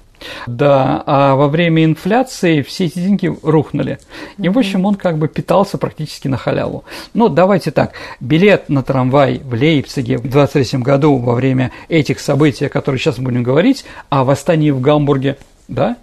[0.47, 3.99] Да, а во время инфляции все эти деньги рухнули.
[4.37, 6.83] И, в общем, он как бы питался практически на халяву.
[7.13, 12.65] Ну, давайте так, билет на трамвай в Лейпциге в 23 году во время этих событий,
[12.65, 15.97] о которых сейчас будем говорить, о восстании в Гамбурге, да,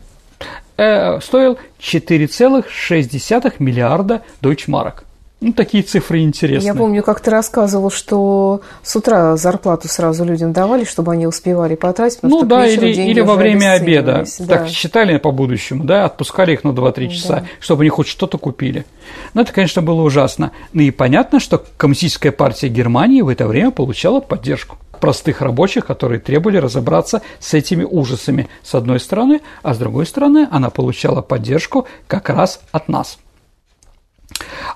[0.76, 5.04] э, стоил 4,6 миллиарда дойчмарок.
[5.40, 6.66] Ну, такие цифры интересные.
[6.66, 11.76] Я помню, как ты рассказывал, что с утра зарплату сразу людям давали, чтобы они успевали
[11.76, 12.18] потратить.
[12.22, 14.24] Ну да, или, или во время обеда.
[14.38, 14.58] Да.
[14.58, 17.46] Так считали по будущему, да, отпускали их на 2-3 часа, да.
[17.58, 18.84] чтобы они хоть что-то купили.
[19.32, 20.52] Но это, конечно, было ужасно.
[20.74, 26.20] Ну и понятно, что Коммунистическая партия Германии в это время получала поддержку простых рабочих, которые
[26.20, 31.86] требовали разобраться с этими ужасами с одной стороны, а с другой стороны она получала поддержку
[32.06, 33.18] как раз от нас.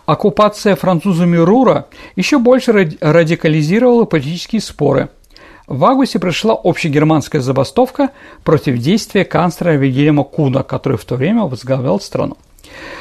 [0.06, 5.08] Оккупация французами Рура еще больше радикализировала политические споры.
[5.66, 8.10] В августе прошла общегерманская забастовка
[8.42, 12.36] против действия канцлера Вильгельма Куна, который в то время возглавлял страну.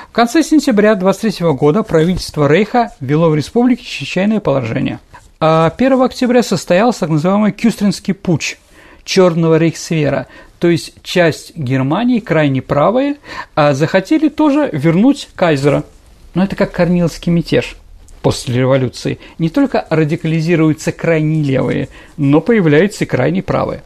[0.10, 4.99] В конце сентября 23 года правительство Рейха ввело в республике чрезвычайное положение.
[5.39, 8.58] А 1 октября состоялся так называемый Кюстринский путь
[9.04, 10.28] Черного Рейхсвера,
[10.60, 13.17] то есть часть Германии, крайне правые,
[13.56, 15.84] а захотели тоже вернуть кайзера.
[16.33, 17.75] Но это как Корниловский мятеж
[18.21, 19.19] после революции.
[19.37, 23.83] Не только радикализируются крайне левые, но появляются и крайне правые.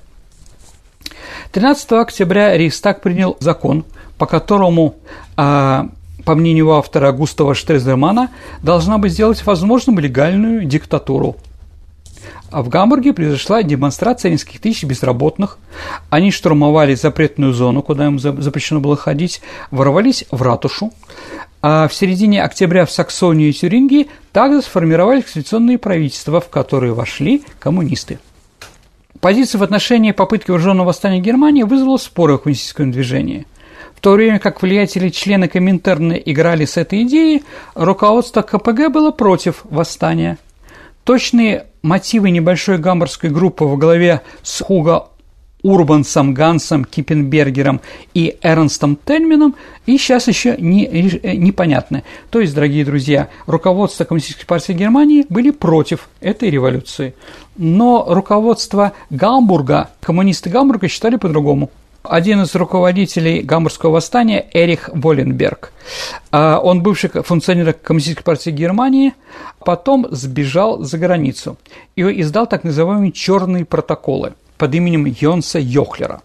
[1.52, 3.86] 13 октября Рейхстаг принял закон,
[4.18, 4.96] по которому,
[5.36, 5.90] а,
[6.24, 8.30] по мнению автора Густава Штрезермана,
[8.62, 11.38] должна быть сделать возможным легальную диктатуру.
[12.50, 15.58] А в Гамбурге произошла демонстрация нескольких тысяч безработных.
[16.10, 20.94] Они штурмовали запретную зону, куда им запрещено было ходить, ворвались в ратушу.
[21.70, 27.44] А в середине октября в Саксонии и Тюрингии также сформировались конституционные правительства, в которые вошли
[27.60, 28.20] коммунисты.
[29.20, 33.46] Позиция в отношении попытки вооруженного восстания Германии вызвала споры в коммунистическом движении–
[33.96, 39.62] в то время как влиятельные члены Коминтерна играли с этой идеей, руководство КПГ было против
[39.64, 40.38] восстания.
[41.04, 45.08] Точные мотивы небольшой гамбургской группы во главе с Хуго
[45.68, 47.82] Урбансом, Гансом, Киппенбергером
[48.14, 52.04] и Эрнстом Тельмином и сейчас еще не, э, непонятны.
[52.30, 57.16] То есть, дорогие друзья, руководство Коммунистической партии Германии были против этой революции.
[57.58, 61.70] Но руководство Гамбурга, коммунисты Гамбурга считали по-другому
[62.04, 65.74] один из руководителей Гамбургского восстания Эрих Воленберг.
[66.32, 69.16] А, он бывший функционер Коммунистической партии Германии,
[69.66, 71.58] потом сбежал за границу
[71.98, 76.22] и издал так называемые «черные протоколы» под именем Йонса Йохлера.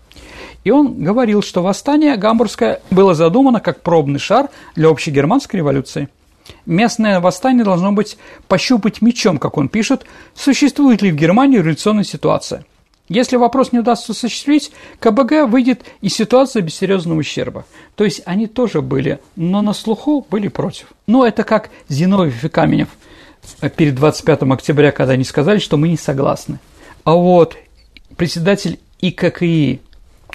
[0.64, 6.08] И он говорил, что восстание гамбургское было задумано как пробный шар для общегерманской революции.
[6.66, 8.16] Местное восстание должно быть
[8.48, 12.64] пощупать мечом, как он пишет, существует ли в Германии революционная ситуация–
[13.08, 17.66] если вопрос не удастся осуществить, КБГ выйдет из ситуации без серьезного ущерба.
[17.94, 20.86] То есть они тоже были, но на слуху были против.
[21.06, 22.88] Но это как Зиновьев и Каменев
[23.76, 26.58] перед 25 октября, когда они сказали, что мы не согласны.
[27.04, 27.56] А вот
[28.16, 29.80] председатель ИККИ,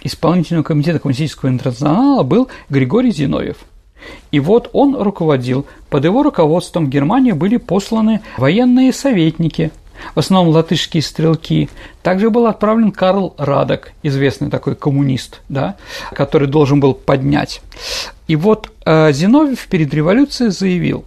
[0.03, 3.57] исполнительного комитета Коммунистического интернационала, был Григорий Зиновьев.
[4.31, 5.65] И вот он руководил.
[5.89, 9.71] Под его руководством в Германию были посланы военные советники–
[10.15, 11.69] в основном латышские стрелки.
[12.01, 15.75] Также был отправлен Карл Радок, известный такой коммунист, да,
[16.13, 17.61] который должен был поднять.
[18.27, 21.05] И вот э, Зиновьев перед революцией заявил,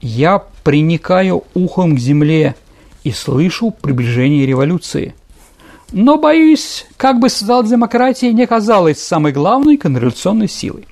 [0.00, 2.54] «Я приникаю ухом к земле
[3.02, 5.14] и слышу приближение революции.
[5.94, 10.86] Но, боюсь, как бы социал-демократия не казалась самой главной контрреволюционной силой».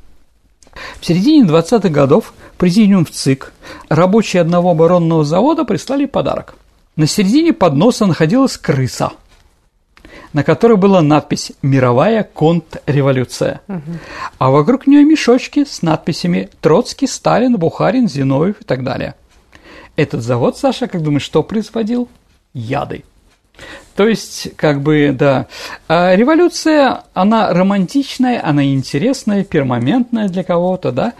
[1.00, 3.52] В середине 20-х годов президиум в ЦИК
[3.90, 6.54] рабочие одного оборонного завода прислали подарок–
[6.96, 9.12] на середине подноса находилась крыса,
[10.34, 13.62] на которой была надпись «Мировая контрреволюция».
[13.66, 13.80] Угу.
[14.38, 19.14] А вокруг нее мешочки с надписями «Троцкий», «Сталин», «Бухарин», «Зиновьев» и так далее.
[19.96, 22.08] Этот завод, Саша, как думаешь, что производил?
[22.52, 23.04] Яды.
[23.94, 25.46] То есть, как бы, да,
[25.86, 31.12] а революция, она романтичная, она интересная, пермоментная для кого-то, да.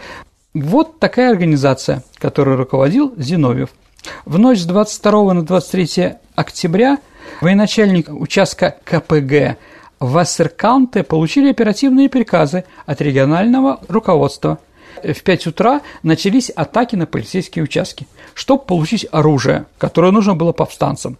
[0.53, 3.69] Вот такая организация, которой руководил Зиновьев–
[4.25, 6.97] в ночь с 22 на 23 октября
[7.41, 9.57] военачальник участка КПГ
[9.99, 14.59] Вассеркаунте получили оперативные приказы от регионального руководства.
[15.01, 21.17] В 5 утра начались атаки на полицейские участки, чтобы получить оружие, которое нужно было повстанцам.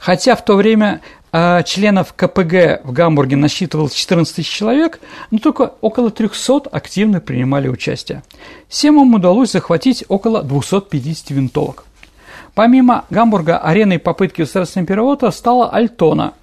[0.00, 1.00] Хотя в то время
[1.32, 7.68] э, членов КПГ в Гамбурге насчитывалось 14 тысяч человек, но только около 300 активно принимали
[7.68, 8.22] участие.
[8.68, 11.84] Всем удалось захватить около 250 винтовок.
[12.54, 16.34] Помимо Гамбурга, ареной попытки государственного перевода стала Альтона,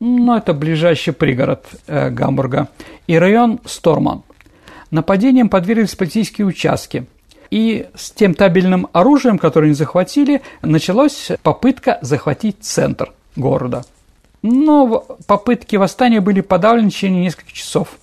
[0.00, 2.68] ну, это ближайший пригород э, Гамбурга,
[3.06, 4.22] и район Сторман.
[4.90, 7.06] Нападением подверглись полицейские участки.
[7.54, 13.84] И с тем табельным оружием, которое они захватили, началась попытка захватить центр города.
[14.42, 17.88] Но попытки восстания были подавлены в течение нескольких часов–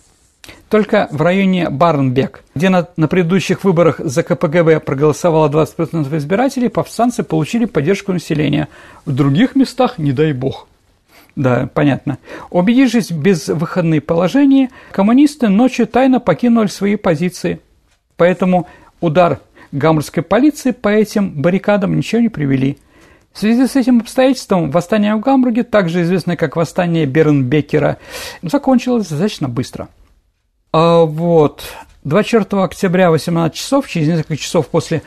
[0.70, 7.24] только в районе Барнбек, где на, на предыдущих выборах за КПГБ проголосовало 20% избирателей, повстанцы
[7.24, 8.70] получили поддержку населения.
[9.06, 10.70] В других местах не дай бог.
[11.36, 12.20] Да, понятно.
[12.50, 17.60] Убедившись в безвыходной положении, коммунисты ночью тайно покинули свои позиции.
[18.16, 18.68] Поэтому
[19.02, 19.40] удар
[19.74, 22.78] гамбургской полиции по этим баррикадам ничего не привели.
[23.34, 27.97] В связи с этим обстоятельством восстание в Гамбурге, также известное как восстание Бернбекера,
[28.41, 29.89] закончилось достаточно быстро–
[30.74, 31.64] а, вот.
[32.04, 35.04] 24 октября 18 часов, через несколько часов после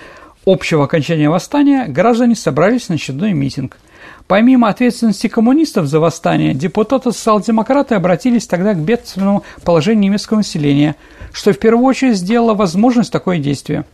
[0.47, 3.79] общего окончания восстания граждане собрались на очередной митинг.
[4.27, 10.97] Помимо ответственности коммунистов за восстание, депутаты-социал-демократы обратились тогда к бедственному положению немецкого населения,
[11.33, 13.85] что в первую очередь сделало возможность такое действие.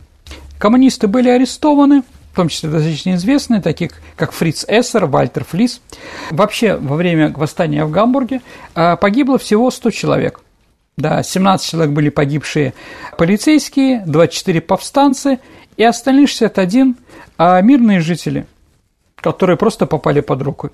[0.57, 5.81] Коммунисты были арестованы, в том числе достаточно известные, таких как Фриц Эссер, Вальтер Флис.
[6.29, 8.41] Вообще, во время восстания в Гамбурге
[8.73, 10.39] а, погибло всего 100 человек.
[10.95, 12.73] Да, 17 человек были погибшие
[13.17, 15.39] полицейские, 24 повстанцы
[15.75, 16.95] и остальные 61
[17.37, 18.45] а, мирные жители–
[19.21, 20.71] которые просто попали под руку.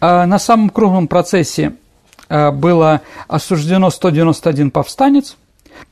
[0.00, 1.74] А на самом крупном процессе
[2.28, 5.36] а, было осуждено 191 повстанец,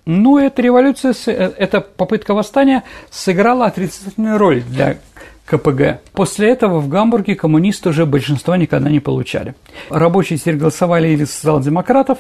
[0.07, 4.99] но эта революция, э, эта попытка восстания сыграла отрицательную роль для
[5.45, 6.01] КПГ.
[6.13, 9.55] После этого в Гамбурге коммунисты уже большинство никогда не получали.
[9.91, 12.19] Рабочие теперь голосовали или за социал-демократов,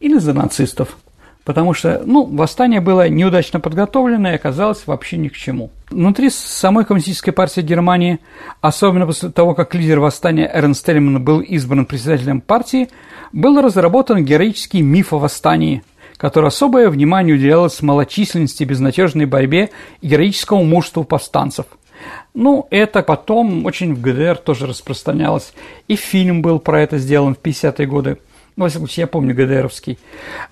[0.00, 0.96] или за нацистов–
[1.44, 5.70] потому что, ну, восстание было неудачно подготовлено и оказалось вообще ни к чему.
[5.90, 8.20] Внутри самой коммунистической партии Германии,
[8.60, 12.88] особенно после того, как лидер восстания Эрнст Тельман был избран председателем партии,
[13.32, 15.82] был разработан героический миф о восстании,
[16.16, 19.70] который особое внимание уделялось малочисленности, безнадежной борьбе
[20.00, 21.66] и героическому мужеству повстанцев–
[22.34, 25.52] ну, это потом очень в ГДР тоже распространялось.
[25.88, 28.18] И фильм был про это сделан в 50-е годы.
[28.62, 29.98] Ну, во всяком случае, я помню ГДРовский.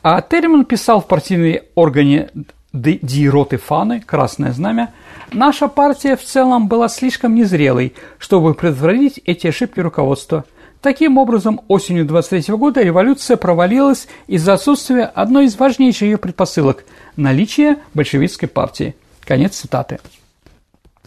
[0.02, 2.28] А Терман писал в партийной органе
[2.72, 4.92] Ди Роты Фаны, Красное Знамя,
[5.32, 10.44] наша партия в целом была слишком незрелой, чтобы предотвратить эти ошибки руководства.
[10.80, 16.84] Таким образом, осенью 23 года революция провалилась из-за отсутствия одной из важнейших ее предпосылок–
[17.16, 18.96] наличия большевистской партии.
[19.20, 20.00] Конец цитаты.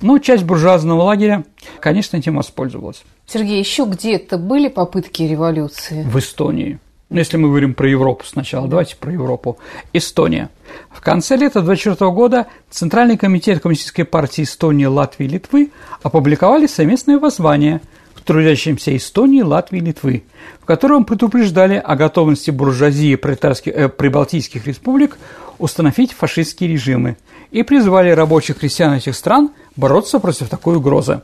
[0.01, 1.43] Ну, часть буржуазного лагеря,
[1.80, 3.04] конечно, этим воспользовалась.
[3.26, 6.04] Сергей, еще где-то были попытки революции?
[6.04, 6.80] В Эстонии.
[7.14, 9.59] Ну, если мы говорим про Европу сначала, давайте про Европу.
[9.93, 10.49] Эстония.
[10.89, 15.70] В конце лета 24 года Центральный комитет Коммунистической партии Эстонии, Латвии и Литвы
[16.01, 17.82] опубликовали совместное воззвание
[18.16, 20.24] в трудящимся Эстонии, Латвии и Литвы,
[20.59, 25.20] в котором предупреждали о готовности буржуазии э, прибалтийских республик
[25.59, 27.18] установить фашистские режимы
[27.51, 31.22] и призвали рабочих крестьян этих стран бороться против такой угрозы.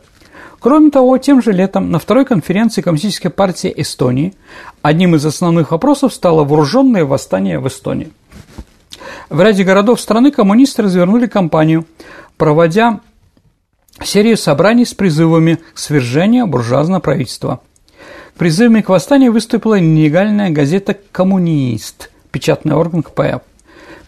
[0.59, 4.33] Кроме того, тем же летом на второй конференции Коммунистической партии Эстонии
[4.81, 8.11] одним из основных вопросов стало вооруженное восстание в Эстонии.
[9.29, 11.85] В ряде городов страны коммунисты развернули кампанию,
[12.37, 12.99] проводя
[14.03, 17.61] серию собраний с призывами к свержению буржуазного правительства.
[18.37, 23.41] Призывами к восстанию выступила нелегальная газета «Коммунист», печатный орган КПФ.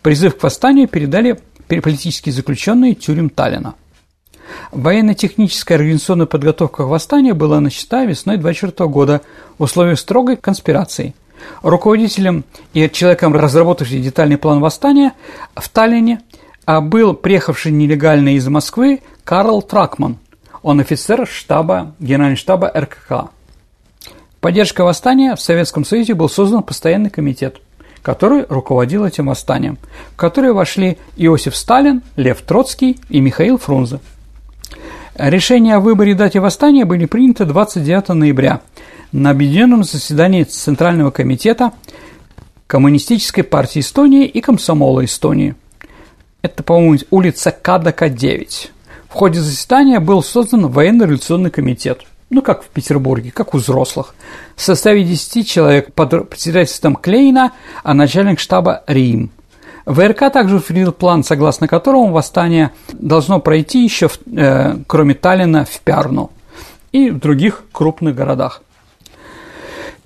[0.01, 3.75] Призыв к восстанию передали политические заключенные тюрем Таллина.
[4.71, 9.21] Военно-техническая организационная подготовка к восстанию была начата весной 24 года
[9.57, 11.13] в условиях строгой конспирации.
[11.63, 12.43] Руководителем
[12.73, 15.13] и человеком, разработавшим детальный план восстания
[15.55, 16.21] в Таллине,
[16.65, 20.17] а, был приехавший нелегально из Москвы Карл Тракман.
[20.61, 23.31] Он офицер штаба, генерального штаба РКК.
[24.39, 27.57] Поддержка восстания в Советском Союзе был создан постоянный комитет,
[28.01, 29.77] который руководил этим восстанием,
[30.13, 33.99] в который вошли Иосиф Сталин, Лев Троцкий и Михаил Фрунзе.
[35.15, 38.61] Решения о выборе дате восстания были приняты 29 ноября
[39.11, 41.73] на объединенном заседании Центрального комитета
[42.67, 45.55] Коммунистической партии Эстонии и Комсомола Эстонии.
[46.41, 48.71] Это, по-моему, улица Кадака, 9.
[49.09, 54.15] В ходе заседания был создан военно-революционный комитет, ну, как в Петербурге, как у взрослых,
[54.55, 57.51] в составе 10 человек под председательством Клейна,
[57.83, 59.31] а начальник штаба Рим–
[59.85, 65.79] ВРК также утвердил план, согласно которому восстание должно пройти еще, в, э, кроме Таллина, в
[65.81, 66.31] Пярну
[66.91, 68.61] и в других крупных городах.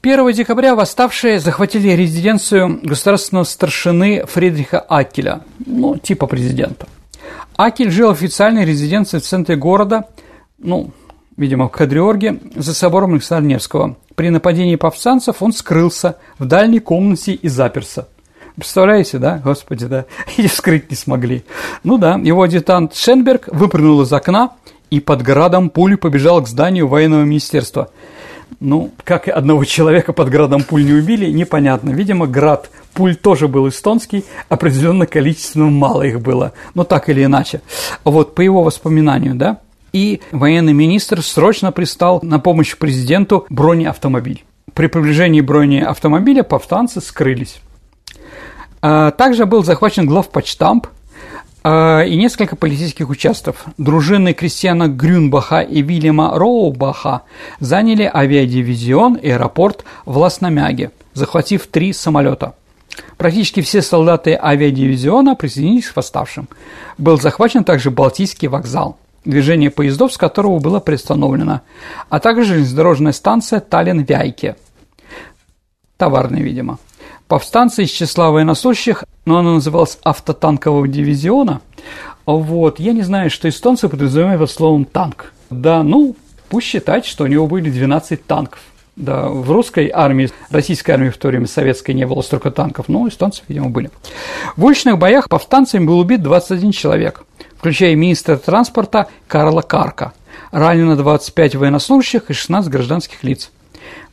[0.01, 6.87] 1 декабря восставшие захватили резиденцию государственного старшины Фридриха Акеля, ну, типа президента.
[7.57, 10.05] Акель жил в официальной резиденции в центре города,
[10.59, 10.91] ну,
[11.37, 13.97] видимо, в Кадриорге, за собором Александра Невского.
[14.13, 18.07] При нападении повстанцев он скрылся в дальней комнате и заперся–
[18.55, 19.41] Представляете, да?
[19.43, 20.05] Господи, да.
[20.37, 21.43] И вскрыть не смогли.
[21.83, 24.51] Ну да, его адъютант Шенберг выпрыгнул из окна
[24.89, 27.89] и под градом пули побежал к зданию военного министерства.
[28.59, 31.89] Ну, как одного человека под градом пуль не убили, непонятно.
[31.89, 36.53] Видимо, град пуль тоже был эстонский, определенно количественно мало их было.
[36.73, 37.61] Но так или иначе.
[38.03, 39.59] Вот, по его воспоминанию, да,
[39.91, 44.43] и военный министр срочно пристал на помощь президенту бронеавтомобиль.
[44.73, 47.61] При приближении бронеавтомобиля повстанцы скрылись.
[48.87, 50.85] А, также был захвачен главпочтамп
[51.63, 53.65] а, и несколько полицейских участков.
[53.79, 57.23] Дружины Кристиана Грюнбаха и Вильяма Роубаха
[57.59, 62.53] заняли авиадивизион и аэропорт в Ласномяге, захватив три самолета.
[63.17, 66.47] Практически все солдаты авиадивизиона присоединились к восставшим.
[66.99, 68.99] Был захвачен также Балтийский вокзал.
[69.25, 71.61] движение поездов, с которого было приостановлено,
[72.09, 74.57] а также железнодорожная станция Таллин-Вяйке.
[75.97, 76.77] Товарная, видимо.
[77.27, 81.61] Повстанцы из числа военнослужащих, но она называлась автотанкового дивизиона.
[82.27, 85.33] Вот, я не знаю, что эстонцы подразумевают под словом «танк».
[85.49, 86.15] Да, ну,
[86.49, 88.59] пусть считать, что у него были 12 танков.
[88.95, 93.07] Да, в русской армии, российской армии в то время советской не было столько танков, но
[93.07, 93.89] эстонцев, видимо, были.
[94.55, 97.23] В уличных боях повстанцами был убит 21 человек,
[97.57, 100.13] включая министра транспорта Карла Карка.
[100.51, 103.51] Ранено 25 военнослужащих и 16 гражданских лиц.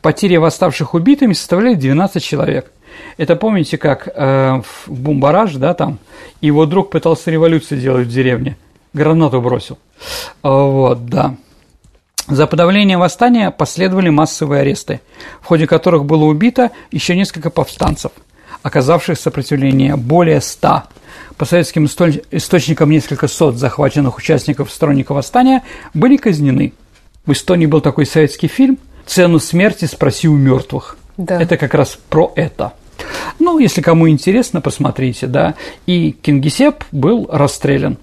[0.01, 2.73] Потери восставших убитыми составляли 12 человек.
[3.17, 5.99] Это помните, как э, в Бумбараж, да, там,
[6.41, 8.57] его друг пытался революцию делать в деревне,
[8.93, 9.79] гранату бросил.
[10.43, 11.37] Вот, да.
[12.29, 15.01] За подавление восстания последовали массовые аресты,
[15.41, 18.13] в ходе которых было убито еще несколько повстанцев,
[18.63, 20.87] оказавших сопротивление более ста.
[21.37, 25.63] По советским источникам несколько сот захваченных участников сторонников восстания
[25.95, 26.73] были казнены.
[27.27, 30.97] В Эстонии был такой советский фильм «Цену смерти спроси у мертвых».
[31.17, 31.41] Да.
[31.41, 32.73] Это как раз про это.
[33.39, 35.55] Ну, если кому интересно, посмотрите, да.
[35.87, 37.99] И Кингисепп был расстрелян.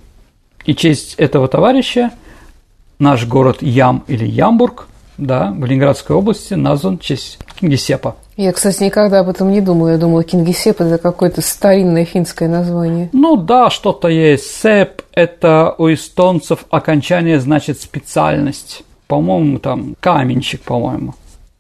[0.66, 2.12] И честь этого товарища–
[3.00, 4.88] наш город Ям или Ямбург,
[5.18, 8.16] да, в Ленинградской области назван в честь Кингисеппа.
[8.38, 9.90] Я, кстати, никогда об этом не думала.
[9.90, 13.10] Я думала, Кингисепп– это какое-то старинное финское название.
[13.12, 14.62] Ну да, что-то есть.
[14.62, 18.84] Сеп– это у эстонцев окончание значит специальность.
[19.08, 21.16] По-моему, там каменщик, по-моему.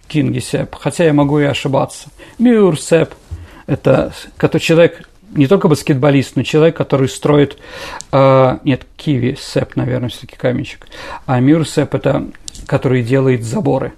[0.08, 0.76] Кингисепп.
[0.76, 2.10] Хотя я могу и ошибаться.
[2.38, 3.14] Мюрсеп–
[3.70, 7.58] это который человек, не только баскетболист, но человек, который строит,
[8.12, 10.88] э, нет, Киви Сэп, наверное, все-таки каменщик,
[11.26, 12.28] а Мюр Сэп– это
[12.66, 13.94] который делает заборы.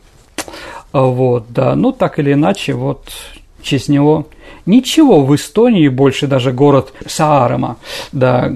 [0.94, 3.12] Вот, да, ну так или иначе, вот
[3.62, 4.28] честь него
[4.66, 7.78] Ничего в Эстонии больше даже город Саарема,
[8.12, 8.52] да,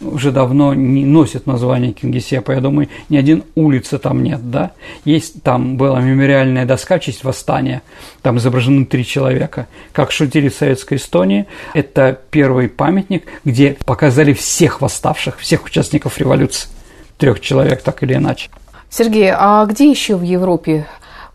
[0.00, 2.52] уже давно не носит название Кингисеппа.
[2.52, 4.72] Я думаю, ни один улицы там нет, да.
[5.04, 7.82] Есть там была мемориальная доска честь восстания,
[8.22, 9.66] там изображены три человека.
[9.92, 16.68] Как шутили в Советской Эстонии, это первый памятник, где показали всех восставших, всех участников революции.
[17.16, 18.48] Трех человек, так или иначе.
[18.90, 20.86] Сергей, а где еще в Европе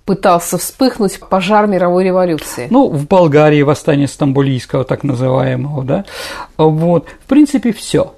[0.05, 2.67] пытался вспыхнуть пожар мировой революции.
[2.69, 6.05] Ну, в Болгарии восстание Стамбулийского, так называемого, да.
[6.57, 8.13] Вот, в принципе, все.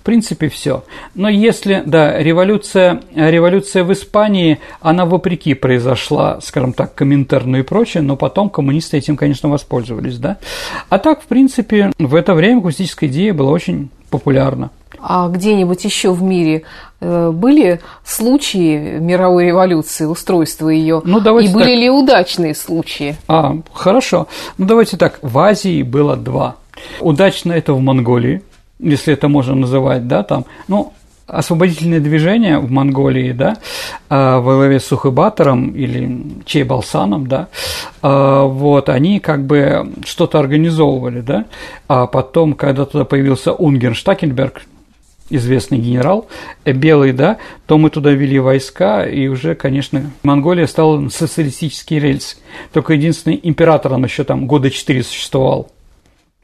[0.00, 0.82] В принципе, все.
[1.14, 8.02] Но если, да, революция, революция в Испании, она вопреки произошла, скажем так, Коминтерну и прочее,
[8.02, 10.38] но потом коммунисты этим, конечно, воспользовались, да.
[10.88, 14.70] А так, в принципе, в это время коммунистическая идея была очень популярна.
[15.02, 16.62] А где-нибудь еще в мире
[17.00, 21.02] э, были случаи мировой революции, устройства ее?
[21.04, 21.78] Ну, давайте И были так.
[21.78, 23.16] ли удачные случаи?
[23.28, 24.28] А, хорошо.
[24.58, 25.18] Ну, давайте так.
[25.22, 26.56] В Азии было два.
[27.00, 28.42] Удачно это в Монголии,
[28.78, 30.44] если это можно называть, да, там.
[30.68, 30.92] Ну,
[31.30, 33.56] освободительное движение в Монголии, да,
[34.08, 37.48] а, во главе с Сухобатором или Чейбалсаном, да,
[38.02, 41.44] а, вот, они как бы что-то организовывали, да,
[41.88, 44.62] а потом, когда туда появился Унгерн Штакельберг,
[45.30, 46.28] известный генерал,
[46.64, 52.38] э, белый, да, то мы туда вели войска, и уже, конечно, Монголия стала социалистический рельс.
[52.72, 55.70] Только единственный император, он еще там года четыре существовал,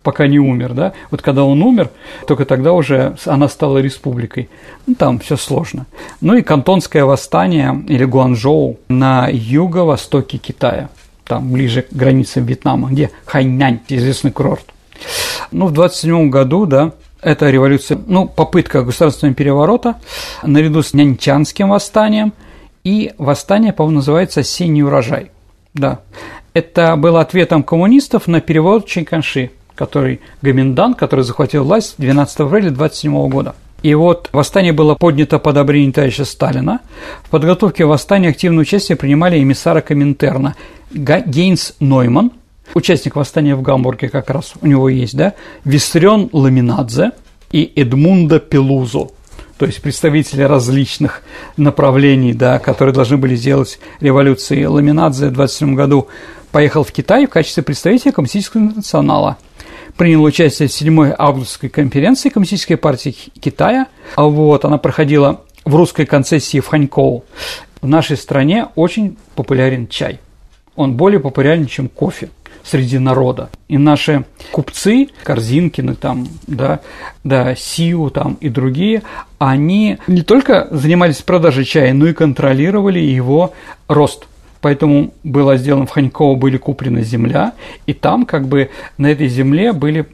[0.02, 0.92] пока не умер, да.
[1.10, 1.90] Вот когда он умер,
[2.26, 4.48] только тогда уже она стала республикой.
[4.86, 5.86] Ну, там все сложно.
[6.20, 10.90] Ну и Кантонское восстание, или Гуанчжоу, на юго-востоке Китая,
[11.24, 14.64] там ближе к границам Вьетнама, где Хайнань, известный курорт.
[15.50, 16.92] Ну, в 27 году, да,
[17.26, 19.96] эта революция, ну, попытка государственного переворота,
[20.44, 22.32] наряду с Нянчанским восстанием,
[22.84, 25.32] и восстание, по-моему, называется «Осенний урожай».
[25.74, 26.02] Да.
[26.54, 33.28] Это было ответом коммунистов на переворот Чайканши, который Гаминдан, который захватил власть 12 февраля 27
[33.28, 33.56] года.
[33.82, 36.78] И вот восстание было поднято под одобрение товарища Сталина.
[37.24, 40.54] В подготовке восстания активное участие принимали эмиссары Коминтерна
[40.92, 42.30] Гейнс Нойман–
[42.74, 47.12] участник восстания в Гамбурге как раз у него есть, да, Виссарион Ламинадзе
[47.52, 49.08] и Эдмунда Пелузо,
[49.58, 51.22] то есть представители различных
[51.56, 54.64] направлений, да, которые должны были сделать революции.
[54.64, 56.08] Ламинадзе в 27 году
[56.52, 59.38] поехал в Китай в качестве представителя Коммунистического интернационала.
[59.96, 63.86] Принял участие в 7 августовской конференции Коммунистической партии Китая.
[64.16, 67.24] Вот, она проходила в русской концессии в Ханькоу.
[67.80, 70.20] В нашей стране очень популярен чай.
[70.74, 72.28] Он более популярен, чем кофе
[72.66, 73.50] среди народа.
[73.68, 76.80] И наши купцы, Корзинкины там, да,
[77.24, 79.02] да, Сиу там и другие,
[79.38, 83.54] они не только занимались продажей чая, но и контролировали его
[83.88, 84.26] рост.
[84.60, 87.52] Поэтому было сделано в Ханьково, были куплены земля,
[87.86, 90.06] и там как бы на этой земле были,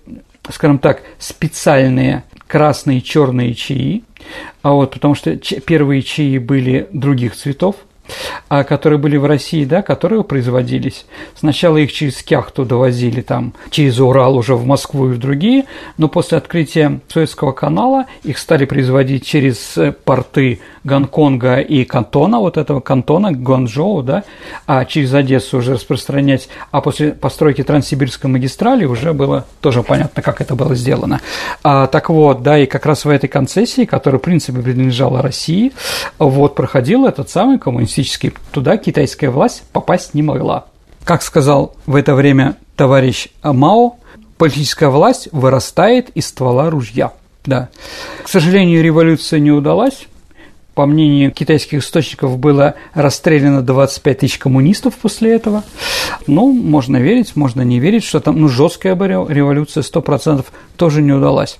[0.50, 4.04] скажем так, специальные красные и черные чаи,
[4.60, 7.76] а вот потому что первые чаи были других цветов–
[8.48, 11.06] которые были в России, да, которые производились.
[11.38, 15.64] Сначала их через Кяхту довозили там, через Урал уже в Москву и в другие,
[15.98, 22.56] но после открытия Суэцкого канала их стали производить через э, порты Гонконга и Кантона, вот
[22.56, 24.24] этого Кантона, Гуанчжоу, да,
[24.66, 30.40] а через Одессу уже распространять, а после постройки Транссибирской магистрали уже было тоже понятно, как
[30.40, 31.20] это было сделано.
[31.62, 35.72] А, так вот, да, и как раз в этой концессии, которая, в принципе, принадлежала России,
[36.18, 38.01] вот проходил этот самый коммунистический,
[38.52, 40.66] туда китайская власть попасть не могла.
[41.04, 43.96] Как сказал в это время товарищ Мао,
[44.38, 47.12] политическая власть вырастает из ствола ружья.
[47.44, 47.68] Да.
[48.22, 50.06] К сожалению, революция не удалась,
[50.74, 55.64] по мнению китайских источников, было расстреляно 25 тысяч коммунистов после этого.
[56.26, 60.46] Ну, можно верить, можно не верить, что там ну, жесткая революция 100%
[60.76, 61.58] тоже не удалась.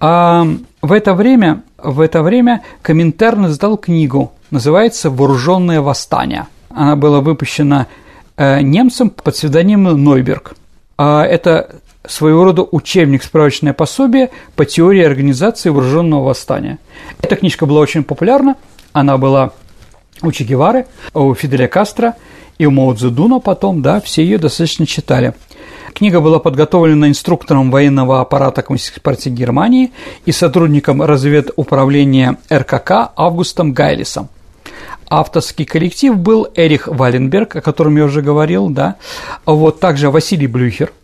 [0.00, 0.44] А
[0.82, 6.46] в это время, в это время Коминтерн издал книгу, называется «Вооруженное восстание».
[6.70, 7.86] Она была выпущена
[8.36, 10.54] э, немцем под псевдонимом Нойберг.
[10.98, 16.78] А это своего рода учебник, справочное пособие по теории организации вооруженного восстания.
[17.20, 18.56] Эта книжка была очень популярна,
[18.92, 19.52] она была
[20.22, 22.14] у Че Гевары, у Фиделя Кастро
[22.58, 25.34] и у Мао Цзэдуна потом, да, все ее достаточно читали.
[25.94, 29.92] Книга была подготовлена инструктором военного аппарата Коммунистической партии Германии
[30.26, 34.28] и сотрудником разведуправления РКК Августом Гайлисом.
[35.08, 38.96] Авторский коллектив был Эрих Валенберг, о котором я уже говорил, да,
[39.44, 40.92] вот также Василий Блюхер–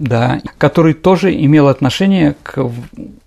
[0.00, 2.70] да, который тоже имел отношение к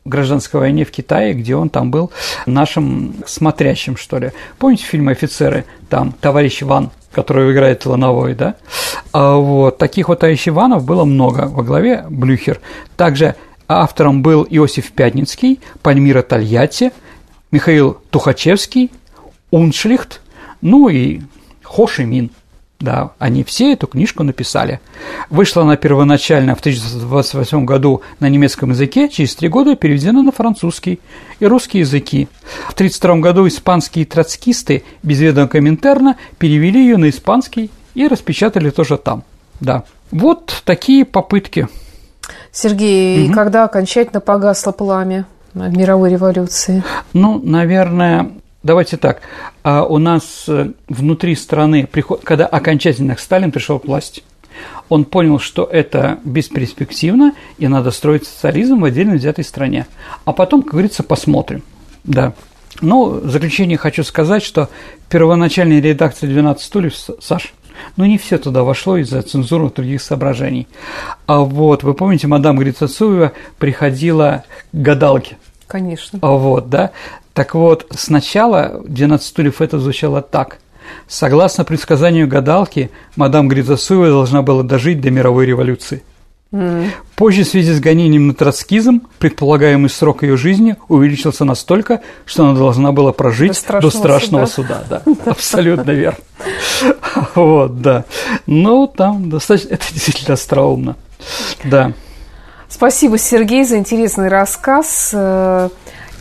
[0.06, 2.12] гражданской войне в Китае, где он там был
[2.48, 4.32] нашим смотрящим, что ли.
[4.58, 5.66] Помните фильм «Офицеры»?
[5.88, 8.56] Там товарищ Иван, который играет Лановой, да?
[9.14, 11.42] А вот таких вот товарищей Иванов было много.
[11.48, 12.60] Во главе Блюхер.
[12.98, 13.36] Также
[13.68, 16.92] автором был Иосиф Пятницкий, Пальмира Тольятти,
[17.52, 18.92] Михаил Тухачевский,
[19.62, 20.22] Уншлихт,
[20.62, 21.22] ну и
[21.64, 22.32] Хо Ши Мин–
[22.84, 24.82] да, они все эту книжку написали.
[25.30, 31.00] Вышла она первоначально в 1928 году на немецком языке, через три года переведена на французский
[31.40, 32.28] и русский языки.
[32.68, 38.98] В 1932 году испанские троцкисты без ведома Коминтерна перевели ее на испанский и распечатали тоже
[38.98, 39.24] там.
[39.62, 39.86] Да.
[40.12, 41.70] Вот такие попытки.
[42.52, 43.34] Сергей, угу.
[43.34, 46.84] когда окончательно погасло пламя мировой революции?
[47.14, 48.30] Ну, наверное,
[48.64, 49.22] Давайте так,
[49.64, 51.88] а у нас э, внутри страны,
[52.24, 54.24] когда окончательно Сталин пришел к власти,
[54.88, 59.86] он понял, что это бесперспективно, и надо строить социализм в отдельно взятой стране.
[60.24, 61.64] А потом, как говорится, посмотрим.
[62.06, 62.34] Да.
[62.82, 64.70] Ну, в заключение хочу сказать, что
[65.10, 67.54] первоначальная редакция «12 стульев», Саш,
[67.98, 70.68] ну, не все туда вошло из-за цензуры других соображений.
[71.26, 75.38] А вот, вы помните, мадам Грицацуева приходила к гадалке.
[75.68, 76.20] Конечно.
[76.22, 76.92] А вот, да.
[77.34, 80.60] Так вот, сначала «12 стульев» это звучало так.
[81.08, 86.04] Согласно предсказанию гадалки, мадам Гризасуева должна была дожить до мировой революции.
[86.52, 86.90] Mm.
[87.16, 92.54] Позже в связи с гонением на троцкизм предполагаемый срок ее жизни увеличился настолько, что она
[92.56, 94.84] должна была прожить до страшного, до страшного суда.
[94.84, 95.32] суда да.
[95.32, 96.20] Абсолютно верно.
[97.36, 98.06] Вот, да.
[98.46, 100.96] Ну, там достаточно, это действительно остроумно.
[101.64, 101.94] Да.
[102.70, 105.14] Спасибо, Сергей, за интересный рассказ.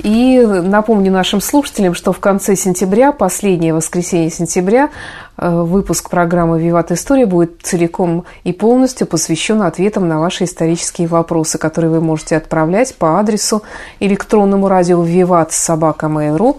[0.01, 4.91] И напомню нашим слушателям, что в конце сентября, последнее воскресенье сентября,
[5.37, 11.59] э, выпуск программы «Виват История» будет целиком и полностью посвящен ответам на ваши исторические вопросы,
[11.59, 13.63] которые вы можете отправлять по адресу
[14.01, 16.57] электронному радио «Виват» собака Mail.ru,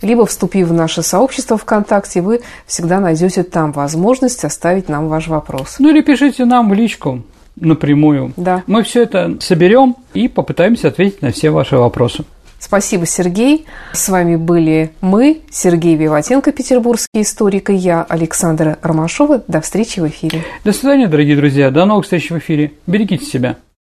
[0.00, 5.76] либо вступив в наше сообщество ВКонтакте, вы всегда найдете там возможность оставить нам ваш вопрос.
[5.80, 7.22] Ну или пишите нам в личку
[7.56, 8.32] напрямую.
[8.36, 8.62] Да.
[8.66, 12.24] Мы все это соберем и попытаемся ответить на все ваши вопросы.
[12.58, 13.66] Спасибо, Сергей.
[13.92, 19.42] С вами были мы, Сергей Виватенко, петербургский историк, и я, Александра Ромашова.
[19.46, 20.42] До встречи в эфире.
[20.64, 21.70] До свидания, дорогие друзья.
[21.70, 22.72] До новых встреч в эфире.
[22.86, 23.56] Берегите себя.